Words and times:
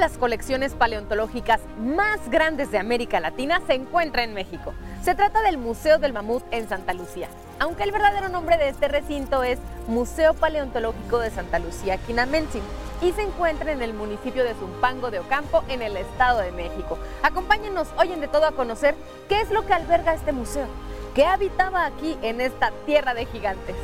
Las 0.00 0.16
colecciones 0.16 0.72
paleontológicas 0.72 1.60
más 1.78 2.30
grandes 2.30 2.70
de 2.70 2.78
América 2.78 3.20
Latina 3.20 3.60
se 3.66 3.74
encuentra 3.74 4.24
en 4.24 4.32
México. 4.32 4.72
Se 5.02 5.14
trata 5.14 5.42
del 5.42 5.58
Museo 5.58 5.98
del 5.98 6.14
Mamut 6.14 6.42
en 6.52 6.70
Santa 6.70 6.94
Lucía, 6.94 7.28
aunque 7.58 7.82
el 7.82 7.92
verdadero 7.92 8.30
nombre 8.30 8.56
de 8.56 8.70
este 8.70 8.88
recinto 8.88 9.42
es 9.42 9.58
Museo 9.88 10.32
Paleontológico 10.32 11.18
de 11.18 11.28
Santa 11.28 11.58
Lucía 11.58 11.98
Quinamentzin 11.98 12.62
y 13.02 13.12
se 13.12 13.20
encuentra 13.20 13.72
en 13.72 13.82
el 13.82 13.92
municipio 13.92 14.42
de 14.42 14.54
Zumpango 14.54 15.10
de 15.10 15.18
Ocampo, 15.18 15.64
en 15.68 15.82
el 15.82 15.94
Estado 15.98 16.40
de 16.40 16.52
México. 16.52 16.98
Acompáñenos 17.22 17.88
hoy 17.98 18.10
en 18.14 18.22
De 18.22 18.28
Todo 18.28 18.46
a 18.46 18.52
conocer 18.52 18.94
qué 19.28 19.42
es 19.42 19.50
lo 19.50 19.66
que 19.66 19.74
alberga 19.74 20.14
este 20.14 20.32
museo, 20.32 20.66
qué 21.14 21.26
habitaba 21.26 21.84
aquí 21.84 22.16
en 22.22 22.40
esta 22.40 22.72
tierra 22.86 23.12
de 23.12 23.26
gigantes. 23.26 23.76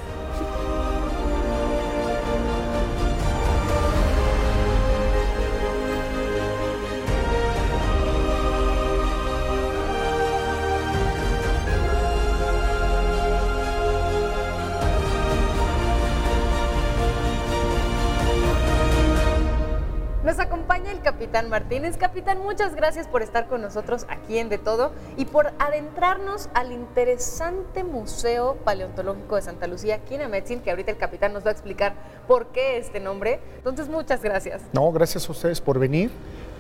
Capitán 21.37 21.51
Martínez. 21.51 21.99
Capitán, 21.99 22.39
muchas 22.39 22.75
gracias 22.75 23.09
por 23.09 23.21
estar 23.21 23.47
con 23.47 23.61
nosotros 23.61 24.07
aquí 24.09 24.39
en 24.39 24.49
De 24.49 24.57
Todo 24.57 24.93
y 25.19 25.27
por 25.27 25.53
adentrarnos 25.59 26.49
al 26.55 26.73
interesante 26.73 27.85
Museo 27.85 28.57
Paleontológico 28.65 29.37
de 29.37 29.43
Santa 29.43 29.67
Lucía, 29.67 29.99
Kinametsin, 29.99 30.61
que 30.61 30.71
ahorita 30.71 30.93
el 30.93 30.97
capitán 30.97 31.35
nos 31.35 31.45
va 31.45 31.51
a 31.51 31.53
explicar 31.53 31.93
por 32.27 32.47
qué 32.53 32.79
este 32.79 33.01
nombre. 33.01 33.41
Entonces, 33.59 33.91
muchas 33.91 34.23
gracias. 34.23 34.63
No, 34.73 34.91
gracias 34.93 35.29
a 35.29 35.33
ustedes 35.33 35.61
por 35.61 35.79
venir. 35.79 36.11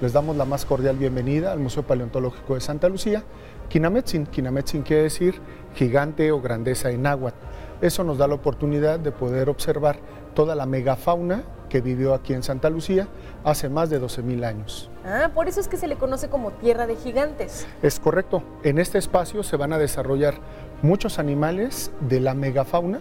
Les 0.02 0.12
damos 0.12 0.36
la 0.36 0.44
más 0.44 0.66
cordial 0.66 0.96
bienvenida 0.96 1.52
al 1.52 1.58
Museo 1.58 1.82
Paleontológico 1.82 2.54
de 2.54 2.60
Santa 2.60 2.90
Lucía. 2.90 3.24
Kinametsin, 3.70 4.26
Kinametsin 4.26 4.82
quiere 4.82 5.04
decir 5.04 5.40
gigante 5.74 6.30
o 6.32 6.42
grandeza 6.42 6.90
en 6.90 7.00
náhuatl. 7.00 7.38
Eso 7.80 8.04
nos 8.04 8.18
da 8.18 8.28
la 8.28 8.34
oportunidad 8.34 8.98
de 8.98 9.10
poder 9.10 9.48
observar 9.48 9.96
toda 10.34 10.54
la 10.54 10.66
megafauna 10.66 11.44
que 11.68 11.80
vivió 11.80 12.14
aquí 12.14 12.32
en 12.32 12.42
Santa 12.42 12.70
Lucía 12.70 13.08
hace 13.44 13.68
más 13.68 13.90
de 13.90 14.00
12.000 14.00 14.44
años. 14.44 14.90
Ah, 15.04 15.30
por 15.34 15.48
eso 15.48 15.60
es 15.60 15.68
que 15.68 15.76
se 15.76 15.86
le 15.86 15.96
conoce 15.96 16.28
como 16.28 16.52
Tierra 16.52 16.86
de 16.86 16.96
Gigantes. 16.96 17.66
Es 17.82 18.00
correcto. 18.00 18.42
En 18.62 18.78
este 18.78 18.98
espacio 18.98 19.42
se 19.42 19.56
van 19.56 19.72
a 19.72 19.78
desarrollar 19.78 20.34
muchos 20.82 21.18
animales 21.18 21.90
de 22.00 22.20
la 22.20 22.34
megafauna 22.34 23.00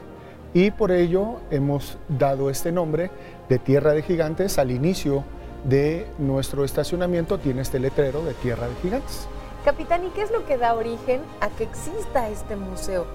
y 0.53 0.71
por 0.71 0.91
ello 0.91 1.41
hemos 1.51 1.97
dado 2.07 2.49
este 2.49 2.71
nombre 2.71 3.11
de 3.49 3.59
Tierra 3.59 3.93
de 3.93 4.01
Gigantes 4.01 4.57
al 4.57 4.71
inicio 4.71 5.23
de 5.65 6.07
nuestro 6.19 6.63
estacionamiento 6.63 7.39
tiene 7.39 7.61
este 7.61 7.79
letrero 7.79 8.23
de 8.23 8.33
Tierra 8.35 8.67
de 8.67 8.75
Gigantes. 8.81 9.27
Capitán, 9.65 10.05
¿y 10.05 10.09
qué 10.09 10.21
es 10.21 10.31
lo 10.31 10.45
que 10.45 10.57
da 10.57 10.75
origen 10.75 11.21
a 11.41 11.49
que 11.49 11.63
exista 11.63 12.29
este 12.29 12.55
museo? 12.55 13.05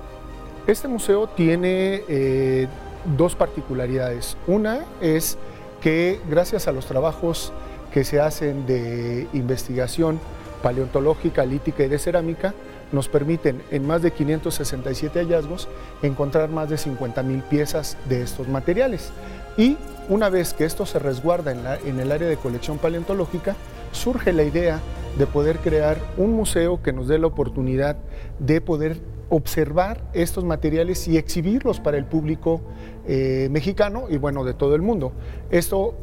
Este 0.67 0.89
museo 0.89 1.29
tiene 1.29 2.03
eh, 2.09 2.67
dos 3.17 3.35
particularidades. 3.37 4.37
Una 4.47 4.85
es 5.01 5.39
que 5.81 6.21
gracias 6.29 6.69
a 6.69 6.73
los 6.73 6.87
trabajos 6.87 7.53
que 7.93 8.05
se 8.05 8.21
hacen 8.21 8.67
de 8.67 9.27
investigación 9.33 10.21
paleontológica, 10.63 11.45
lítica 11.45 11.85
y 11.85 11.89
de 11.89 11.99
cerámica, 11.99 12.55
nos 12.93 13.09
permiten 13.09 13.63
en 13.71 13.87
más 13.87 14.03
de 14.03 14.11
567 14.11 15.21
hallazgos 15.21 15.69
encontrar 16.03 16.51
más 16.51 16.69
de 16.69 16.77
50 16.77 17.23
mil 17.23 17.43
piezas 17.43 17.97
de 18.09 18.23
estos 18.23 18.49
materiales. 18.49 19.11
Y 19.57 19.77
una 20.09 20.29
vez 20.29 20.55
que 20.55 20.65
esto 20.65 20.87
se 20.87 20.99
resguarda 20.99 21.53
en, 21.53 21.89
en, 21.89 22.01
el 22.01 22.13
área 22.13 22.29
de 22.29 22.37
colección 22.37 22.79
paleontológica, 22.79 23.55
surge 23.93 24.33
la 24.33 24.43
idea 24.43 24.81
de 25.19 25.27
poder 25.27 25.59
crear 25.59 25.99
un 26.17 26.33
museo 26.33 26.83
que 26.83 26.93
nos 26.93 27.09
dé 27.09 27.19
la 27.19 27.27
oportunidad 27.29 27.97
de 28.39 28.61
poder 28.61 28.99
observar 29.31 30.03
estos 30.13 30.45
materiales 30.45 31.09
y 31.09 31.17
exhibirlos 31.17 31.81
para 31.81 31.97
el 31.97 32.05
público 32.05 32.61
eh, 33.07 33.49
mexicano 33.51 34.05
y 34.11 34.19
bueno, 34.19 34.45
de 34.45 34.55
todo 34.55 34.75
el 34.75 34.83
mundo. 34.83 35.13
Esto 35.51 35.95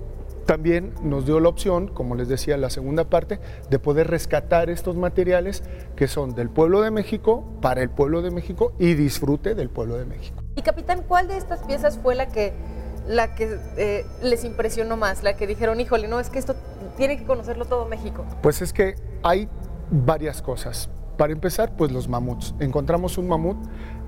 también 0.48 0.94
nos 1.04 1.26
dio 1.26 1.40
la 1.40 1.50
opción, 1.50 1.90
como 1.90 2.16
les 2.16 2.30
decía 2.30 2.58
la 2.58 2.70
segunda 2.70 3.10
parte, 3.10 3.40
de 3.70 3.80
poder 3.80 4.08
rescatar 4.08 4.70
estos 4.70 4.96
materiales 4.96 5.62
que 5.96 6.08
son 6.08 6.34
del 6.34 6.50
pueblo 6.50 6.82
de 6.82 6.90
México 6.90 7.46
para 7.62 7.84
el 7.84 7.90
pueblo 7.90 8.22
de 8.22 8.32
México 8.32 8.74
y 8.80 8.96
disfrute 8.96 9.54
del 9.54 9.70
pueblo 9.70 9.98
de 9.98 10.06
México. 10.06 10.42
Y 10.56 10.62
capitán, 10.62 11.04
¿cuál 11.08 11.28
de 11.28 11.38
estas 11.38 11.64
piezas 11.64 12.00
fue 12.02 12.16
la 12.16 12.30
que, 12.30 12.54
la 13.08 13.36
que 13.36 13.60
eh, 13.78 14.06
les 14.24 14.46
impresionó 14.46 14.96
más? 14.96 15.22
La 15.22 15.36
que 15.36 15.46
dijeron, 15.46 15.80
híjole, 15.82 16.08
no, 16.08 16.20
es 16.20 16.30
que 16.30 16.40
esto 16.40 16.56
tiene 16.96 17.18
que 17.18 17.26
conocerlo 17.26 17.66
todo 17.66 17.86
México. 17.86 18.26
Pues 18.42 18.62
es 18.62 18.72
que 18.72 18.96
hay 19.24 19.50
varias 19.92 20.42
cosas. 20.42 20.90
Para 21.18 21.34
empezar, 21.34 21.76
pues 21.76 21.92
los 21.92 22.08
mamuts. 22.08 22.54
Encontramos 22.60 23.18
un 23.18 23.28
mamut 23.28 23.58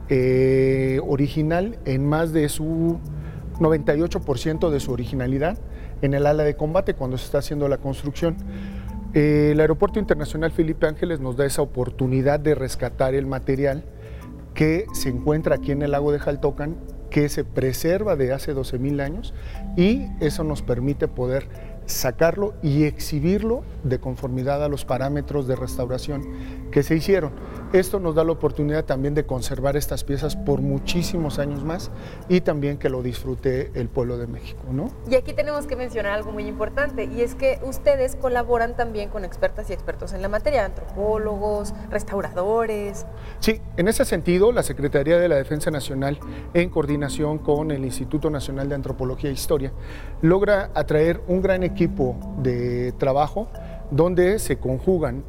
eh, 0.10 1.00
original 1.06 1.80
en 1.86 2.06
más 2.08 2.34
de 2.34 2.48
su 2.50 3.00
98% 3.60 4.70
de 4.70 4.80
su 4.80 4.92
originalidad 4.92 5.58
en 6.02 6.14
el 6.14 6.26
ala 6.26 6.44
de 6.44 6.56
combate 6.56 6.94
cuando 6.94 7.18
se 7.18 7.26
está 7.26 7.40
haciendo 7.40 7.68
la 7.68 7.78
construcción. 7.78 8.38
Eh, 9.14 9.50
el 9.54 9.60
Aeropuerto 9.60 10.00
Internacional 10.00 10.52
Felipe 10.52 10.88
Ángeles 10.88 11.20
nos 11.20 11.36
da 11.36 11.46
esa 11.46 11.62
oportunidad 11.62 12.40
de 12.40 12.56
rescatar 12.56 13.16
el 13.16 13.26
material 13.26 13.84
que 14.54 14.86
se 14.94 15.10
encuentra 15.10 15.56
aquí 15.56 15.72
en 15.72 15.82
el 15.82 15.92
lago 15.92 16.12
de 16.12 16.20
Jaltocan, 16.20 16.78
que 17.10 17.28
se 17.28 17.44
preserva 17.44 18.16
de 18.16 18.34
hace 18.34 18.54
12.000 18.54 19.02
años 19.02 19.34
y 19.76 20.08
eso 20.20 20.44
nos 20.44 20.62
permite 20.62 21.08
poder 21.08 21.48
sacarlo 21.90 22.54
y 22.62 22.84
exhibirlo 22.84 23.64
de 23.84 24.00
conformidad 24.00 24.64
a 24.64 24.70
los 24.70 24.86
parámetros 24.86 25.48
de 25.48 25.56
restauración 25.56 26.24
que 26.72 26.84
se 26.84 26.96
hicieron. 26.96 27.32
Esto 27.72 28.00
nos 28.00 28.16
da 28.16 28.24
la 28.24 28.32
oportunidad 28.32 28.86
también 28.86 29.14
de 29.14 29.28
conservar 29.28 29.78
estas 29.78 30.04
piezas 30.04 30.36
por 30.36 30.60
muchísimos 30.60 31.38
años 31.38 31.64
más 31.64 31.92
y 32.28 32.42
también 32.42 32.80
que 32.80 32.90
lo 32.90 33.04
disfrute 33.04 33.70
el 33.76 33.90
pueblo 33.90 34.18
de 34.18 34.26
México, 34.26 34.64
¿no? 34.72 34.90
Y 35.08 35.14
aquí 35.14 35.34
tenemos 35.34 35.68
que 35.68 35.76
mencionar 35.76 36.14
algo 36.14 36.32
muy 36.32 36.48
importante 36.48 37.04
y 37.04 37.22
es 37.22 37.36
que 37.36 37.60
ustedes 37.64 38.16
colaboran 38.16 38.76
también 38.76 39.10
con 39.10 39.24
expertas 39.24 39.70
y 39.70 39.74
expertos 39.74 40.14
en 40.14 40.24
la 40.24 40.30
materia, 40.30 40.66
antropólogos, 40.66 41.76
restauradores. 41.92 43.06
Sí, 43.40 43.62
en 43.78 43.88
ese 43.88 44.04
sentido, 44.04 44.52
la 44.52 44.64
Secretaría 44.64 45.20
de 45.20 45.30
la 45.30 45.36
Defensa 45.36 45.70
Nacional, 45.70 46.20
en 46.56 46.72
coordinación 46.72 47.38
con 47.38 47.70
el 47.70 47.86
Instituto 47.86 48.32
Nacional 48.32 48.68
de 48.68 48.74
Antropología 48.74 49.30
e 49.30 49.34
Historia, 49.34 49.74
logra 50.24 50.72
atraer 50.74 51.22
un 51.28 51.44
gran 51.44 51.62
equipo 51.62 52.16
de 52.42 52.94
trabajo 52.94 53.48
donde 53.92 54.40
se 54.40 54.58
conjugan 54.58 55.24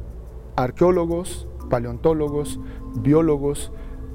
arqueólogos, 0.55 1.47
paleontólogos, 1.71 2.59
biólogos, 2.97 3.71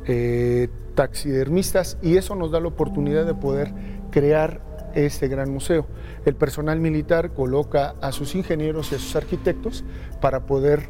eh, 0.06 0.69
taxidermistas 0.94 1.99
y 2.03 2.17
eso 2.17 2.37
nos 2.37 2.53
da 2.53 2.61
la 2.61 2.69
oportunidad 2.69 3.27
de 3.27 3.34
poder 3.34 3.72
crear 4.12 4.61
este 4.94 5.27
gran 5.27 5.51
museo. 5.51 5.86
El 6.25 6.36
personal 6.36 6.81
militar 6.81 7.33
coloca 7.33 7.97
a 8.01 8.13
sus 8.13 8.34
ingenieros 8.34 8.92
y 8.92 8.95
a 8.95 8.98
sus 8.98 9.16
arquitectos 9.16 9.84
para 10.21 10.47
poder 10.47 10.89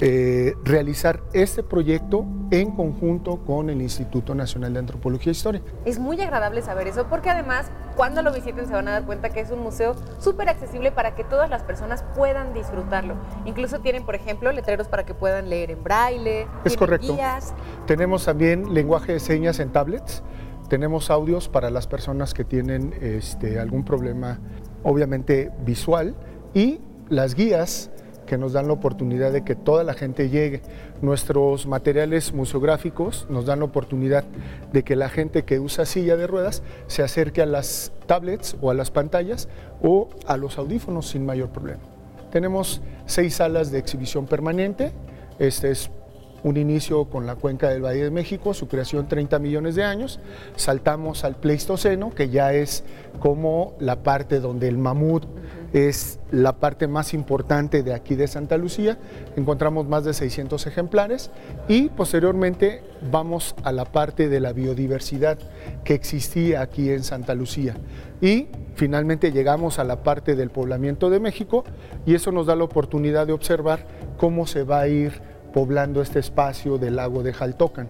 eh, 0.00 0.54
realizar 0.64 1.20
este 1.32 1.62
proyecto 1.64 2.24
en 2.50 2.70
conjunto 2.70 3.44
con 3.44 3.68
el 3.68 3.82
Instituto 3.82 4.34
Nacional 4.34 4.72
de 4.72 4.78
Antropología 4.78 5.30
e 5.30 5.32
Historia. 5.32 5.62
Es 5.84 5.98
muy 5.98 6.20
agradable 6.20 6.62
saber 6.62 6.86
eso 6.86 7.08
porque 7.08 7.30
además 7.30 7.70
cuando 7.96 8.22
lo 8.22 8.32
visiten 8.32 8.68
se 8.68 8.72
van 8.72 8.86
a 8.86 8.92
dar 8.92 9.06
cuenta 9.06 9.30
que 9.30 9.40
es 9.40 9.50
un 9.50 9.58
museo 9.58 9.96
súper 10.18 10.48
accesible 10.48 10.92
para 10.92 11.16
que 11.16 11.24
todas 11.24 11.50
las 11.50 11.64
personas 11.64 12.04
puedan 12.14 12.54
disfrutarlo. 12.54 13.16
Incluso 13.44 13.80
tienen, 13.80 14.04
por 14.04 14.14
ejemplo, 14.14 14.52
letreros 14.52 14.86
para 14.86 15.04
que 15.04 15.14
puedan 15.14 15.50
leer 15.50 15.72
en 15.72 15.82
braille. 15.82 16.46
Es 16.64 16.76
correcto. 16.76 17.18
Tenemos 17.86 18.24
también 18.24 18.72
lenguaje 18.72 19.14
de 19.14 19.20
señas 19.20 19.58
en 19.58 19.72
tablets. 19.72 20.22
Tenemos 20.68 21.10
audios 21.10 21.48
para 21.48 21.70
las 21.70 21.88
personas 21.88 22.34
que 22.34 22.44
tienen 22.44 22.94
este, 23.00 23.58
algún 23.58 23.84
problema, 23.84 24.38
obviamente 24.84 25.50
visual, 25.64 26.14
y 26.54 26.80
las 27.08 27.34
guías 27.34 27.90
que 28.28 28.38
nos 28.38 28.52
dan 28.52 28.68
la 28.68 28.74
oportunidad 28.74 29.32
de 29.32 29.42
que 29.42 29.56
toda 29.56 29.82
la 29.82 29.94
gente 29.94 30.28
llegue. 30.28 30.60
Nuestros 31.02 31.66
materiales 31.66 32.32
museográficos 32.32 33.26
nos 33.28 33.46
dan 33.46 33.60
la 33.60 33.64
oportunidad 33.64 34.24
de 34.72 34.84
que 34.84 34.94
la 34.94 35.08
gente 35.08 35.44
que 35.44 35.58
usa 35.58 35.86
silla 35.86 36.16
de 36.16 36.28
ruedas 36.28 36.62
se 36.86 37.02
acerque 37.02 37.42
a 37.42 37.46
las 37.46 37.92
tablets 38.06 38.56
o 38.60 38.70
a 38.70 38.74
las 38.74 38.90
pantallas 38.90 39.48
o 39.82 40.08
a 40.26 40.36
los 40.36 40.58
audífonos 40.58 41.08
sin 41.08 41.26
mayor 41.26 41.48
problema. 41.48 41.80
Tenemos 42.30 42.82
seis 43.06 43.34
salas 43.36 43.72
de 43.72 43.78
exhibición 43.78 44.26
permanente. 44.26 44.92
Este 45.38 45.70
es 45.70 45.90
un 46.42 46.56
inicio 46.56 47.06
con 47.06 47.26
la 47.26 47.34
cuenca 47.34 47.68
del 47.68 47.84
Valle 47.84 48.04
de 48.04 48.10
México, 48.10 48.54
su 48.54 48.68
creación 48.68 49.08
30 49.08 49.38
millones 49.38 49.74
de 49.74 49.84
años, 49.84 50.20
saltamos 50.56 51.24
al 51.24 51.34
Pleistoceno, 51.34 52.14
que 52.14 52.28
ya 52.28 52.52
es 52.52 52.84
como 53.18 53.74
la 53.80 54.02
parte 54.02 54.38
donde 54.38 54.68
el 54.68 54.78
mamut 54.78 55.24
es 55.72 56.18
la 56.30 56.58
parte 56.58 56.88
más 56.88 57.14
importante 57.14 57.82
de 57.82 57.94
aquí 57.94 58.14
de 58.14 58.26
Santa 58.26 58.56
Lucía, 58.56 58.98
encontramos 59.36 59.86
más 59.86 60.04
de 60.04 60.14
600 60.14 60.66
ejemplares 60.66 61.30
y 61.68 61.88
posteriormente 61.90 62.82
vamos 63.10 63.54
a 63.64 63.72
la 63.72 63.84
parte 63.84 64.28
de 64.28 64.40
la 64.40 64.52
biodiversidad 64.52 65.38
que 65.84 65.94
existía 65.94 66.62
aquí 66.62 66.90
en 66.90 67.04
Santa 67.04 67.34
Lucía 67.34 67.76
y 68.20 68.48
finalmente 68.74 69.32
llegamos 69.32 69.78
a 69.78 69.84
la 69.84 70.02
parte 70.02 70.36
del 70.36 70.50
poblamiento 70.50 71.10
de 71.10 71.20
México 71.20 71.64
y 72.06 72.14
eso 72.14 72.32
nos 72.32 72.46
da 72.46 72.56
la 72.56 72.64
oportunidad 72.64 73.26
de 73.26 73.32
observar 73.32 73.86
cómo 74.16 74.46
se 74.46 74.62
va 74.64 74.80
a 74.80 74.88
ir 74.88 75.20
poblando 75.52 76.02
este 76.02 76.18
espacio 76.18 76.78
del 76.78 76.96
lago 76.96 77.22
de 77.22 77.32
Jaltocan. 77.32 77.88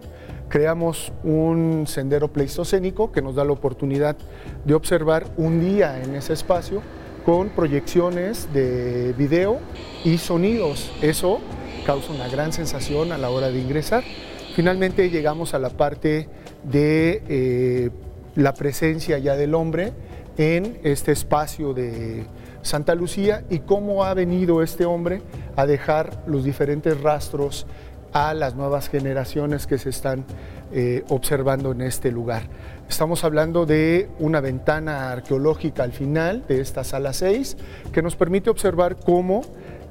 Creamos 0.48 1.12
un 1.24 1.84
sendero 1.86 2.28
pleistocénico 2.32 3.12
que 3.12 3.20
nos 3.20 3.34
da 3.34 3.44
la 3.44 3.52
oportunidad 3.52 4.16
de 4.64 4.74
observar 4.74 5.26
un 5.36 5.60
día 5.60 6.02
en 6.02 6.14
ese 6.14 6.32
espacio 6.32 6.80
con 7.24 7.50
proyecciones 7.50 8.52
de 8.52 9.14
video 9.16 9.58
y 10.04 10.18
sonidos. 10.18 10.92
Eso 11.02 11.40
causa 11.86 12.12
una 12.12 12.28
gran 12.28 12.52
sensación 12.52 13.12
a 13.12 13.18
la 13.18 13.30
hora 13.30 13.50
de 13.50 13.58
ingresar. 13.58 14.04
Finalmente 14.54 15.10
llegamos 15.10 15.54
a 15.54 15.58
la 15.58 15.70
parte 15.70 16.28
de 16.64 17.22
eh, 17.28 17.90
la 18.34 18.54
presencia 18.54 19.18
ya 19.18 19.36
del 19.36 19.54
hombre 19.54 19.92
en 20.36 20.78
este 20.82 21.12
espacio 21.12 21.74
de 21.74 22.26
Santa 22.62 22.94
Lucía 22.94 23.44
y 23.50 23.60
cómo 23.60 24.04
ha 24.04 24.14
venido 24.14 24.62
este 24.62 24.84
hombre 24.84 25.22
a 25.56 25.66
dejar 25.66 26.22
los 26.26 26.44
diferentes 26.44 27.00
rastros 27.00 27.66
a 28.12 28.34
las 28.34 28.54
nuevas 28.54 28.88
generaciones 28.88 29.66
que 29.66 29.78
se 29.78 29.90
están 29.90 30.24
eh, 30.72 31.04
observando 31.08 31.72
en 31.72 31.82
este 31.82 32.10
lugar. 32.10 32.42
Estamos 32.88 33.22
hablando 33.22 33.66
de 33.66 34.08
una 34.18 34.40
ventana 34.40 35.12
arqueológica 35.12 35.82
al 35.82 35.92
final 35.92 36.44
de 36.48 36.62
esta 36.62 36.84
sala 36.84 37.12
6 37.12 37.58
que 37.92 38.00
nos 38.00 38.16
permite 38.16 38.48
observar 38.48 38.96
cómo 38.96 39.42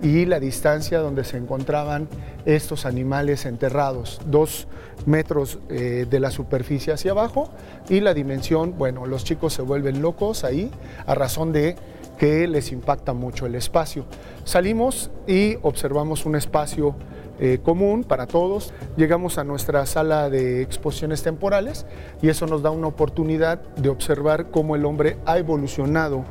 y 0.02 0.26
la 0.26 0.40
distancia 0.40 1.00
donde 1.00 1.24
se 1.24 1.38
encontraban 1.38 2.08
estos 2.46 2.88
animales 2.88 3.46
enterrados, 3.46 4.20
dos 4.26 4.68
metros 5.06 5.60
eh, 5.70 6.08
de 6.10 6.20
la 6.20 6.32
superficie 6.32 6.92
hacia 6.92 7.12
abajo 7.12 7.50
y 7.88 8.00
la 8.00 8.16
dimensión, 8.16 8.76
bueno, 8.78 9.06
los 9.06 9.24
chicos 9.24 9.54
se 9.54 9.62
vuelven 9.62 10.02
locos 10.02 10.44
ahí 10.44 10.72
a 11.06 11.14
razón 11.14 11.54
de 11.54 11.76
que 12.18 12.48
les 12.48 12.72
impacta 12.72 13.14
mucho 13.14 13.46
el 13.46 13.54
espacio. 13.54 14.06
Salimos 14.44 15.12
y 15.28 15.58
observamos 15.62 16.26
un 16.26 16.36
espacio 16.36 16.96
eh, 17.39 17.60
común 17.63 18.04
para 18.04 18.28
todos. 18.28 18.74
Llegamos 18.95 19.38
a 19.38 19.44
nuestra 19.44 19.86
sala 19.86 20.30
de 20.30 20.62
exposiciones 20.62 21.24
temporales 21.24 21.86
y 22.22 22.30
eso 22.30 22.48
nos 22.48 22.62
da 22.62 22.72
una 22.72 22.88
oportunidad 22.88 23.62
de 23.75 23.89
observar 23.89 24.50
cómo 24.51 24.75
el 24.75 24.86
hombre 24.86 25.18
ha 25.25 25.38
evolucionado 25.38 26.25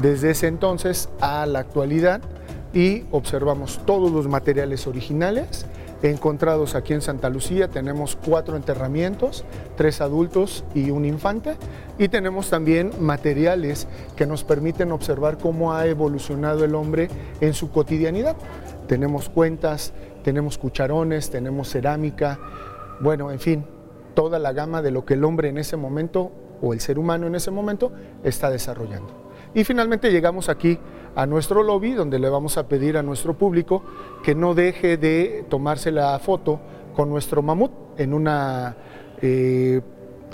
desde 0.00 0.30
ese 0.30 0.46
entonces 0.46 1.08
a 1.20 1.44
la 1.46 1.58
actualidad 1.58 2.22
y 2.72 3.04
observamos 3.10 3.80
todos 3.84 4.10
los 4.10 4.28
materiales 4.28 4.86
originales 4.86 5.66
encontrados 6.02 6.74
aquí 6.74 6.92
en 6.92 7.00
Santa 7.00 7.28
Lucía. 7.30 7.68
Tenemos 7.68 8.16
cuatro 8.16 8.56
enterramientos, 8.56 9.44
tres 9.76 10.00
adultos 10.00 10.64
y 10.74 10.90
un 10.90 11.04
infante. 11.04 11.56
Y 11.98 12.08
tenemos 12.08 12.50
también 12.50 12.90
materiales 12.98 13.86
que 14.16 14.26
nos 14.26 14.44
permiten 14.44 14.92
observar 14.92 15.38
cómo 15.38 15.72
ha 15.74 15.86
evolucionado 15.86 16.64
el 16.64 16.74
hombre 16.74 17.08
en 17.40 17.54
su 17.54 17.70
cotidianidad. 17.70 18.36
Tenemos 18.92 19.30
cuentas, 19.30 19.94
tenemos 20.22 20.58
cucharones, 20.58 21.30
tenemos 21.30 21.70
cerámica, 21.70 22.38
bueno, 23.00 23.30
en 23.30 23.40
fin, 23.40 23.64
toda 24.12 24.38
la 24.38 24.52
gama 24.52 24.82
de 24.82 24.90
lo 24.90 25.06
que 25.06 25.14
el 25.14 25.24
hombre 25.24 25.48
en 25.48 25.56
ese 25.56 25.78
momento 25.78 26.30
o 26.60 26.74
el 26.74 26.80
ser 26.80 26.98
humano 26.98 27.26
en 27.26 27.34
ese 27.34 27.50
momento 27.50 27.90
está 28.22 28.50
desarrollando. 28.50 29.14
Y 29.54 29.64
finalmente 29.64 30.12
llegamos 30.12 30.50
aquí 30.50 30.78
a 31.16 31.24
nuestro 31.24 31.62
lobby 31.62 31.92
donde 31.92 32.18
le 32.18 32.28
vamos 32.28 32.58
a 32.58 32.68
pedir 32.68 32.98
a 32.98 33.02
nuestro 33.02 33.32
público 33.32 33.82
que 34.22 34.34
no 34.34 34.52
deje 34.54 34.98
de 34.98 35.46
tomarse 35.48 35.90
la 35.90 36.18
foto 36.18 36.60
con 36.94 37.08
nuestro 37.08 37.40
mamut 37.40 37.72
en 37.96 38.12
una 38.12 38.76
eh, 39.22 39.80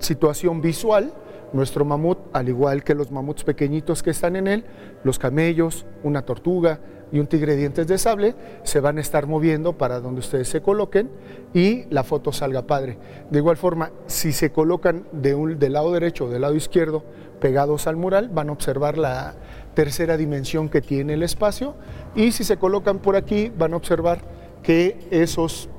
situación 0.00 0.60
visual. 0.60 1.12
Nuestro 1.52 1.84
mamut, 1.84 2.18
al 2.32 2.48
igual 2.48 2.84
que 2.84 2.94
los 2.94 3.10
mamuts 3.10 3.44
pequeñitos 3.44 4.02
que 4.02 4.10
están 4.10 4.36
en 4.36 4.46
él, 4.46 4.64
los 5.02 5.18
camellos, 5.18 5.86
una 6.02 6.22
tortuga 6.22 6.80
y 7.10 7.20
un 7.20 7.26
tigre 7.26 7.52
de 7.52 7.58
dientes 7.58 7.86
de 7.86 7.96
sable, 7.96 8.34
se 8.64 8.80
van 8.80 8.98
a 8.98 9.00
estar 9.00 9.26
moviendo 9.26 9.78
para 9.78 10.00
donde 10.00 10.20
ustedes 10.20 10.48
se 10.48 10.60
coloquen 10.60 11.10
y 11.54 11.86
la 11.90 12.04
foto 12.04 12.32
salga 12.32 12.66
padre. 12.66 12.98
De 13.30 13.38
igual 13.38 13.56
forma, 13.56 13.90
si 14.06 14.32
se 14.32 14.52
colocan 14.52 15.06
de 15.12 15.34
un, 15.34 15.58
del 15.58 15.72
lado 15.72 15.92
derecho 15.92 16.26
o 16.26 16.28
del 16.28 16.42
lado 16.42 16.54
izquierdo 16.54 17.02
pegados 17.40 17.86
al 17.86 17.96
mural, 17.96 18.28
van 18.28 18.50
a 18.50 18.52
observar 18.52 18.98
la 18.98 19.34
tercera 19.74 20.16
dimensión 20.16 20.68
que 20.68 20.80
tiene 20.80 21.14
el 21.14 21.22
espacio 21.22 21.76
y 22.14 22.32
si 22.32 22.44
se 22.44 22.56
colocan 22.56 22.98
por 22.98 23.16
aquí 23.16 23.50
van 23.56 23.72
a 23.72 23.76
observar 23.76 24.18
que 24.62 24.98
esos 25.10 25.70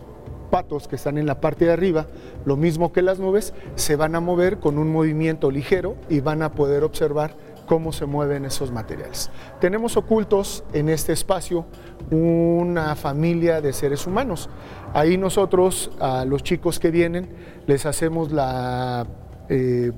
patos 0.49 0.87
que 0.87 0.95
están 0.95 1.17
en 1.17 1.25
la 1.25 1.41
parte 1.41 1.65
de 1.65 1.71
arriba, 1.71 2.07
lo 2.45 2.57
mismo 2.57 2.91
que 2.91 3.01
las 3.01 3.19
nubes, 3.19 3.53
se 3.75 3.95
van 3.95 4.15
a 4.15 4.19
mover 4.19 4.59
con 4.59 4.77
un 4.77 4.91
movimiento 4.91 5.51
ligero 5.51 5.95
y 6.09 6.19
van 6.19 6.41
a 6.41 6.53
poder 6.53 6.83
observar 6.83 7.33
cómo 7.65 7.91
se 7.93 8.07
mueven 8.07 8.45
esos 8.45 8.71
materiales. 8.71 9.29
Tenemos 9.61 9.95
ocultos 9.95 10.63
en 10.73 10.89
este 10.89 11.13
espacio 11.13 11.65
una 12.09 12.95
familia 12.95 13.61
de 13.61 13.73
seres 13.73 14.07
humanos. 14.07 14.49
Ahí 14.93 15.17
nosotros, 15.17 15.91
a 15.99 16.25
los 16.25 16.41
chicos 16.41 16.79
que 16.79 16.89
vienen, 16.89 17.29
les 17.67 17.85
hacemos 17.85 18.31
la 18.31 19.05
eh, 19.49 19.91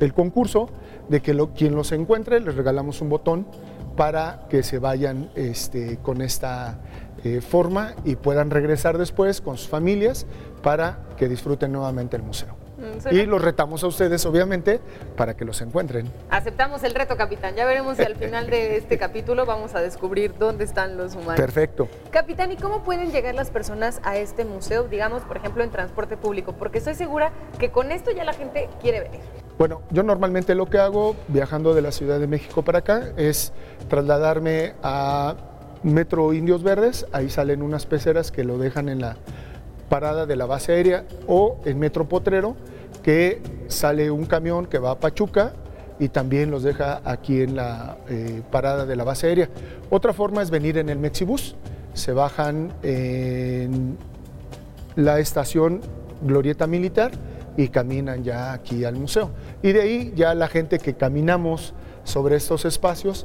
el 0.00 0.12
concurso 0.12 0.68
de 1.08 1.20
que 1.20 1.36
quien 1.54 1.74
los 1.74 1.92
encuentre 1.92 2.40
les 2.40 2.54
regalamos 2.54 3.00
un 3.00 3.08
botón 3.08 3.46
para 3.96 4.46
que 4.50 4.62
se 4.62 4.78
vayan 4.78 5.30
este, 5.34 5.98
con 5.98 6.20
esta 6.20 6.78
eh, 7.26 7.40
forma 7.40 7.94
y 8.04 8.14
puedan 8.14 8.50
regresar 8.50 8.98
después 8.98 9.40
con 9.40 9.56
sus 9.56 9.68
familias 9.68 10.26
para 10.62 11.00
que 11.16 11.28
disfruten 11.28 11.72
nuevamente 11.72 12.16
el 12.16 12.22
museo. 12.22 12.54
Mm, 12.78 13.14
y 13.14 13.26
los 13.26 13.42
retamos 13.42 13.82
a 13.82 13.88
ustedes, 13.88 14.24
obviamente, 14.26 14.80
para 15.16 15.34
que 15.34 15.44
los 15.44 15.60
encuentren. 15.60 16.08
Aceptamos 16.30 16.84
el 16.84 16.94
reto, 16.94 17.16
capitán. 17.16 17.56
Ya 17.56 17.64
veremos 17.64 17.96
si 17.96 18.04
al 18.04 18.14
final 18.22 18.48
de 18.48 18.76
este 18.76 18.96
capítulo 18.96 19.44
vamos 19.44 19.74
a 19.74 19.80
descubrir 19.80 20.34
dónde 20.38 20.64
están 20.64 20.96
los 20.96 21.14
humanos. 21.14 21.34
Perfecto. 21.34 21.88
Capitán, 22.12 22.52
¿y 22.52 22.56
cómo 22.56 22.84
pueden 22.84 23.10
llegar 23.10 23.34
las 23.34 23.50
personas 23.50 24.00
a 24.04 24.16
este 24.18 24.44
museo, 24.44 24.84
digamos, 24.84 25.22
por 25.22 25.36
ejemplo, 25.38 25.64
en 25.64 25.70
transporte 25.70 26.16
público? 26.16 26.52
Porque 26.52 26.78
estoy 26.78 26.94
segura 26.94 27.32
que 27.58 27.70
con 27.70 27.90
esto 27.90 28.12
ya 28.12 28.24
la 28.24 28.34
gente 28.34 28.68
quiere 28.80 29.00
venir. 29.00 29.20
Bueno, 29.58 29.82
yo 29.90 30.04
normalmente 30.04 30.54
lo 30.54 30.66
que 30.66 30.78
hago 30.78 31.16
viajando 31.26 31.74
de 31.74 31.80
la 31.82 31.90
Ciudad 31.90 32.20
de 32.20 32.26
México 32.26 32.62
para 32.62 32.80
acá 32.80 33.08
es 33.16 33.52
trasladarme 33.88 34.74
a 34.82 35.34
Metro 35.86 36.32
Indios 36.32 36.64
Verdes, 36.64 37.06
ahí 37.12 37.30
salen 37.30 37.62
unas 37.62 37.86
peceras 37.86 38.32
que 38.32 38.42
lo 38.42 38.58
dejan 38.58 38.88
en 38.88 39.00
la 39.00 39.16
parada 39.88 40.26
de 40.26 40.34
la 40.34 40.44
base 40.44 40.72
aérea 40.72 41.04
o 41.28 41.60
en 41.64 41.78
Metro 41.78 42.08
Potrero, 42.08 42.56
que 43.04 43.40
sale 43.68 44.10
un 44.10 44.26
camión 44.26 44.66
que 44.66 44.78
va 44.78 44.90
a 44.90 44.98
Pachuca 44.98 45.52
y 46.00 46.08
también 46.08 46.50
los 46.50 46.64
deja 46.64 47.00
aquí 47.04 47.40
en 47.40 47.54
la 47.54 47.98
eh, 48.08 48.42
parada 48.50 48.84
de 48.84 48.96
la 48.96 49.04
base 49.04 49.28
aérea. 49.28 49.48
Otra 49.88 50.12
forma 50.12 50.42
es 50.42 50.50
venir 50.50 50.76
en 50.76 50.88
el 50.88 50.98
Mexibus, 50.98 51.54
se 51.94 52.12
bajan 52.12 52.72
en 52.82 53.96
la 54.96 55.20
estación 55.20 55.82
Glorieta 56.20 56.66
Militar 56.66 57.12
y 57.56 57.68
caminan 57.68 58.24
ya 58.24 58.52
aquí 58.52 58.84
al 58.84 58.96
museo. 58.96 59.30
Y 59.62 59.70
de 59.70 59.82
ahí 59.82 60.12
ya 60.16 60.34
la 60.34 60.48
gente 60.48 60.80
que 60.80 60.94
caminamos 60.94 61.74
sobre 62.02 62.34
estos 62.34 62.64
espacios, 62.64 63.24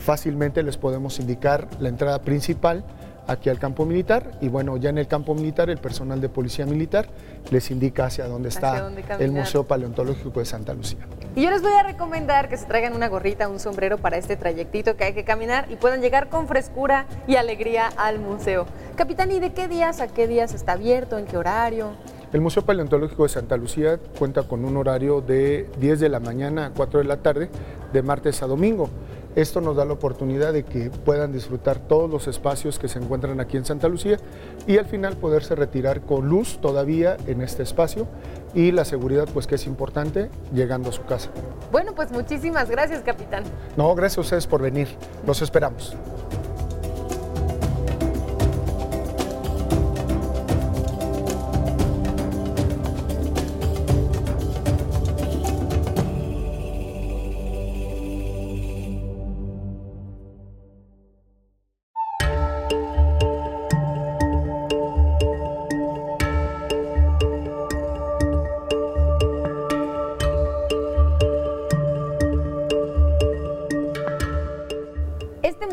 fácilmente 0.00 0.62
les 0.62 0.76
podemos 0.76 1.20
indicar 1.20 1.68
la 1.78 1.88
entrada 1.88 2.20
principal 2.22 2.84
aquí 3.26 3.48
al 3.48 3.58
campo 3.58 3.84
militar 3.84 4.32
y 4.40 4.48
bueno, 4.48 4.76
ya 4.76 4.90
en 4.90 4.98
el 4.98 5.06
campo 5.06 5.34
militar 5.34 5.70
el 5.70 5.78
personal 5.78 6.20
de 6.20 6.28
policía 6.28 6.66
militar 6.66 7.06
les 7.50 7.70
indica 7.70 8.06
hacia 8.06 8.26
dónde 8.26 8.48
está 8.48 8.90
el 9.18 9.30
Museo 9.30 9.64
Paleontológico 9.64 10.40
de 10.40 10.46
Santa 10.46 10.74
Lucía. 10.74 11.06
Y 11.36 11.42
yo 11.42 11.50
les 11.50 11.62
voy 11.62 11.72
a 11.72 11.84
recomendar 11.84 12.48
que 12.48 12.56
se 12.56 12.66
traigan 12.66 12.94
una 12.94 13.08
gorrita, 13.08 13.48
un 13.48 13.60
sombrero 13.60 13.98
para 13.98 14.16
este 14.16 14.36
trayectito 14.36 14.96
que 14.96 15.04
hay 15.04 15.12
que 15.12 15.24
caminar 15.24 15.66
y 15.70 15.76
puedan 15.76 16.00
llegar 16.00 16.28
con 16.28 16.48
frescura 16.48 17.06
y 17.28 17.36
alegría 17.36 17.88
al 17.96 18.18
museo. 18.18 18.66
Capitán, 18.96 19.30
¿y 19.30 19.38
de 19.38 19.52
qué 19.52 19.68
días 19.68 20.00
a 20.00 20.08
qué 20.08 20.26
días 20.26 20.54
está 20.54 20.72
abierto? 20.72 21.18
¿En 21.18 21.26
qué 21.26 21.36
horario? 21.36 21.92
El 22.32 22.40
Museo 22.40 22.64
Paleontológico 22.64 23.24
de 23.24 23.28
Santa 23.28 23.56
Lucía 23.56 23.98
cuenta 24.18 24.44
con 24.44 24.64
un 24.64 24.76
horario 24.76 25.20
de 25.20 25.68
10 25.78 25.98
de 25.98 26.08
la 26.08 26.20
mañana 26.20 26.66
a 26.66 26.70
4 26.70 27.00
de 27.00 27.04
la 27.04 27.16
tarde, 27.16 27.48
de 27.92 28.02
martes 28.02 28.40
a 28.42 28.46
domingo. 28.46 28.88
Esto 29.36 29.60
nos 29.60 29.76
da 29.76 29.84
la 29.84 29.92
oportunidad 29.92 30.52
de 30.52 30.64
que 30.64 30.90
puedan 30.90 31.32
disfrutar 31.32 31.78
todos 31.78 32.10
los 32.10 32.26
espacios 32.26 32.78
que 32.78 32.88
se 32.88 32.98
encuentran 32.98 33.40
aquí 33.40 33.56
en 33.56 33.64
Santa 33.64 33.88
Lucía 33.88 34.18
y 34.66 34.78
al 34.78 34.86
final 34.86 35.16
poderse 35.16 35.54
retirar 35.54 36.00
con 36.00 36.28
luz 36.28 36.58
todavía 36.60 37.16
en 37.26 37.40
este 37.40 37.62
espacio 37.62 38.08
y 38.54 38.72
la 38.72 38.84
seguridad 38.84 39.28
pues 39.32 39.46
que 39.46 39.54
es 39.54 39.66
importante 39.66 40.30
llegando 40.52 40.88
a 40.88 40.92
su 40.92 41.04
casa. 41.04 41.30
Bueno, 41.70 41.94
pues 41.94 42.10
muchísimas 42.10 42.68
gracias, 42.68 43.02
capitán. 43.02 43.44
No, 43.76 43.94
gracias 43.94 44.18
a 44.18 44.20
ustedes 44.22 44.46
por 44.46 44.62
venir. 44.62 44.88
Los 45.26 45.42
esperamos. 45.42 45.96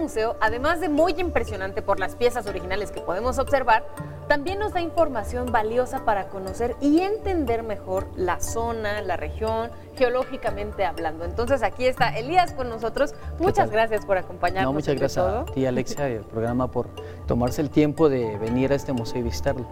Museo, 0.08 0.38
además 0.40 0.80
de 0.80 0.88
muy 0.88 1.14
impresionante 1.18 1.82
por 1.82 2.00
las 2.00 2.16
piezas 2.16 2.48
originales 2.48 2.92
que 2.92 3.02
podemos 3.02 3.40
observar, 3.40 3.86
también 4.30 4.58
nos 4.58 4.72
da 4.72 4.80
información 4.80 5.52
valiosa 5.52 6.06
para 6.06 6.30
conocer 6.30 6.78
y 6.80 7.02
entender 7.02 7.62
mejor 7.62 8.08
la 8.16 8.40
zona, 8.40 9.02
la 9.02 9.18
región, 9.18 9.70
geológicamente 9.98 10.86
hablando. 10.86 11.26
Entonces 11.26 11.62
aquí 11.62 11.86
está 11.86 12.18
Elías 12.18 12.54
con 12.54 12.70
nosotros. 12.70 13.16
Muchas 13.38 13.70
gracias 13.70 14.06
por 14.06 14.18
acompañarnos. 14.18 14.72
No, 14.72 14.74
muchas 14.74 14.96
gracias 14.96 15.26
a 15.26 15.44
ti, 15.44 15.66
Alexia, 15.66 16.10
y 16.10 16.16
al 16.16 16.24
programa 16.24 16.72
por 16.72 16.88
tomarse 17.26 17.60
el 17.60 17.70
tiempo 17.70 18.08
de 18.08 18.38
venir 18.38 18.72
a 18.72 18.76
este 18.76 18.94
museo 18.94 19.20
y 19.20 19.24
visitarlo. 19.24 19.68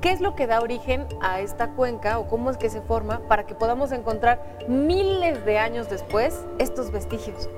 ¿Qué 0.00 0.10
es 0.10 0.20
lo 0.20 0.34
que 0.34 0.48
da 0.48 0.62
origen 0.62 1.06
a 1.20 1.40
esta 1.40 1.74
cuenca 1.74 2.18
o 2.18 2.26
cómo 2.26 2.50
es 2.50 2.56
que 2.56 2.70
se 2.70 2.80
forma 2.80 3.20
para 3.28 3.46
que 3.46 3.54
podamos 3.54 3.92
encontrar 3.92 4.58
miles 4.66 5.44
de 5.44 5.58
años 5.58 5.88
después 5.88 6.44
estos 6.58 6.90
vestigios? 6.90 7.48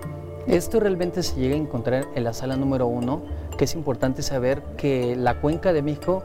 Esto 0.47 0.81
realmente 0.81 1.23
se 1.23 1.37
llega 1.37 1.55
a 1.55 1.59
encontrar 1.59 2.07
en 2.15 2.25
la 2.25 2.33
sala 2.33 2.57
número 2.57 2.87
uno, 2.87 3.23
que 3.57 3.65
es 3.65 3.75
importante 3.75 4.23
saber 4.23 4.63
que 4.77 5.15
la 5.17 5.41
cuenca 5.41 5.73
de 5.73 5.83
México 5.83 6.25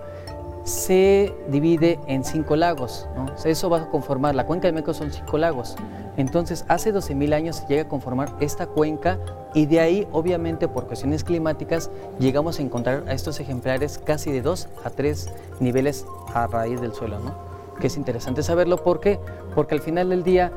se 0.63 1.33
divide 1.47 1.99
en 2.07 2.25
cinco 2.25 2.55
lagos. 2.55 3.07
Eso 3.45 3.69
va 3.69 3.83
a 3.83 3.89
conformar, 3.89 4.35
la 4.35 4.45
cuenca 4.45 4.67
de 4.67 4.73
México 4.73 4.93
son 4.93 5.11
cinco 5.13 5.37
lagos. 5.37 5.75
Entonces, 6.17 6.65
hace 6.67 6.93
12.000 6.93 7.33
años 7.33 7.55
se 7.57 7.67
llega 7.67 7.83
a 7.83 7.87
conformar 7.87 8.35
esta 8.39 8.65
cuenca 8.65 9.19
y 9.53 9.67
de 9.67 9.79
ahí, 9.79 10.07
obviamente, 10.11 10.67
por 10.67 10.87
cuestiones 10.87 11.23
climáticas, 11.23 11.89
llegamos 12.19 12.59
a 12.59 12.63
encontrar 12.63 13.03
a 13.07 13.13
estos 13.13 13.39
ejemplares 13.39 13.97
casi 13.97 14.31
de 14.31 14.41
dos 14.41 14.67
a 14.83 14.89
tres 14.89 15.29
niveles 15.59 16.05
a 16.33 16.47
raíz 16.47 16.81
del 16.81 16.93
suelo, 16.93 17.19
¿no? 17.19 17.35
Que 17.79 17.87
es 17.87 17.95
interesante 17.95 18.41
saberlo, 18.41 18.83
¿por 18.83 18.99
qué? 18.99 19.19
Porque 19.53 19.75
al 19.75 19.81
final 19.81 20.09
del 20.09 20.23
día 20.23 20.51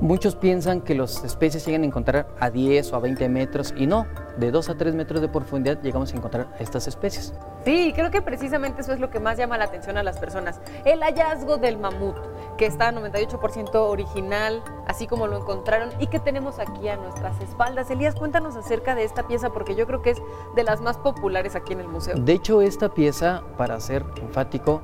Muchos 0.00 0.36
piensan 0.36 0.82
que 0.82 0.94
las 0.94 1.24
especies 1.24 1.64
llegan 1.64 1.82
a 1.82 1.86
encontrar 1.86 2.28
a 2.38 2.50
10 2.50 2.92
o 2.92 2.96
a 2.96 3.00
20 3.00 3.30
metros 3.30 3.72
y 3.74 3.86
no, 3.86 4.06
de 4.36 4.50
2 4.50 4.68
a 4.68 4.76
3 4.76 4.94
metros 4.94 5.22
de 5.22 5.28
profundidad 5.28 5.80
llegamos 5.80 6.12
a 6.12 6.16
encontrar 6.16 6.54
estas 6.60 6.86
especies. 6.86 7.32
Sí, 7.64 7.92
creo 7.94 8.10
que 8.10 8.20
precisamente 8.20 8.82
eso 8.82 8.92
es 8.92 9.00
lo 9.00 9.08
que 9.08 9.20
más 9.20 9.38
llama 9.38 9.56
la 9.56 9.64
atención 9.64 9.96
a 9.96 10.02
las 10.02 10.18
personas. 10.18 10.60
El 10.84 11.00
hallazgo 11.02 11.56
del 11.56 11.78
mamut, 11.78 12.14
que 12.58 12.66
está 12.66 12.92
98% 12.92 13.74
original, 13.74 14.62
así 14.86 15.06
como 15.06 15.28
lo 15.28 15.38
encontraron 15.38 15.88
y 15.98 16.08
que 16.08 16.20
tenemos 16.20 16.58
aquí 16.58 16.88
a 16.88 16.96
nuestras 16.96 17.40
espaldas. 17.40 17.90
Elías, 17.90 18.14
cuéntanos 18.14 18.54
acerca 18.54 18.94
de 18.94 19.04
esta 19.04 19.26
pieza 19.26 19.50
porque 19.50 19.74
yo 19.76 19.86
creo 19.86 20.02
que 20.02 20.10
es 20.10 20.18
de 20.54 20.62
las 20.62 20.82
más 20.82 20.98
populares 20.98 21.56
aquí 21.56 21.72
en 21.72 21.80
el 21.80 21.88
museo. 21.88 22.16
De 22.16 22.34
hecho, 22.34 22.60
esta 22.60 22.92
pieza, 22.92 23.44
para 23.56 23.80
ser 23.80 24.04
enfático, 24.20 24.82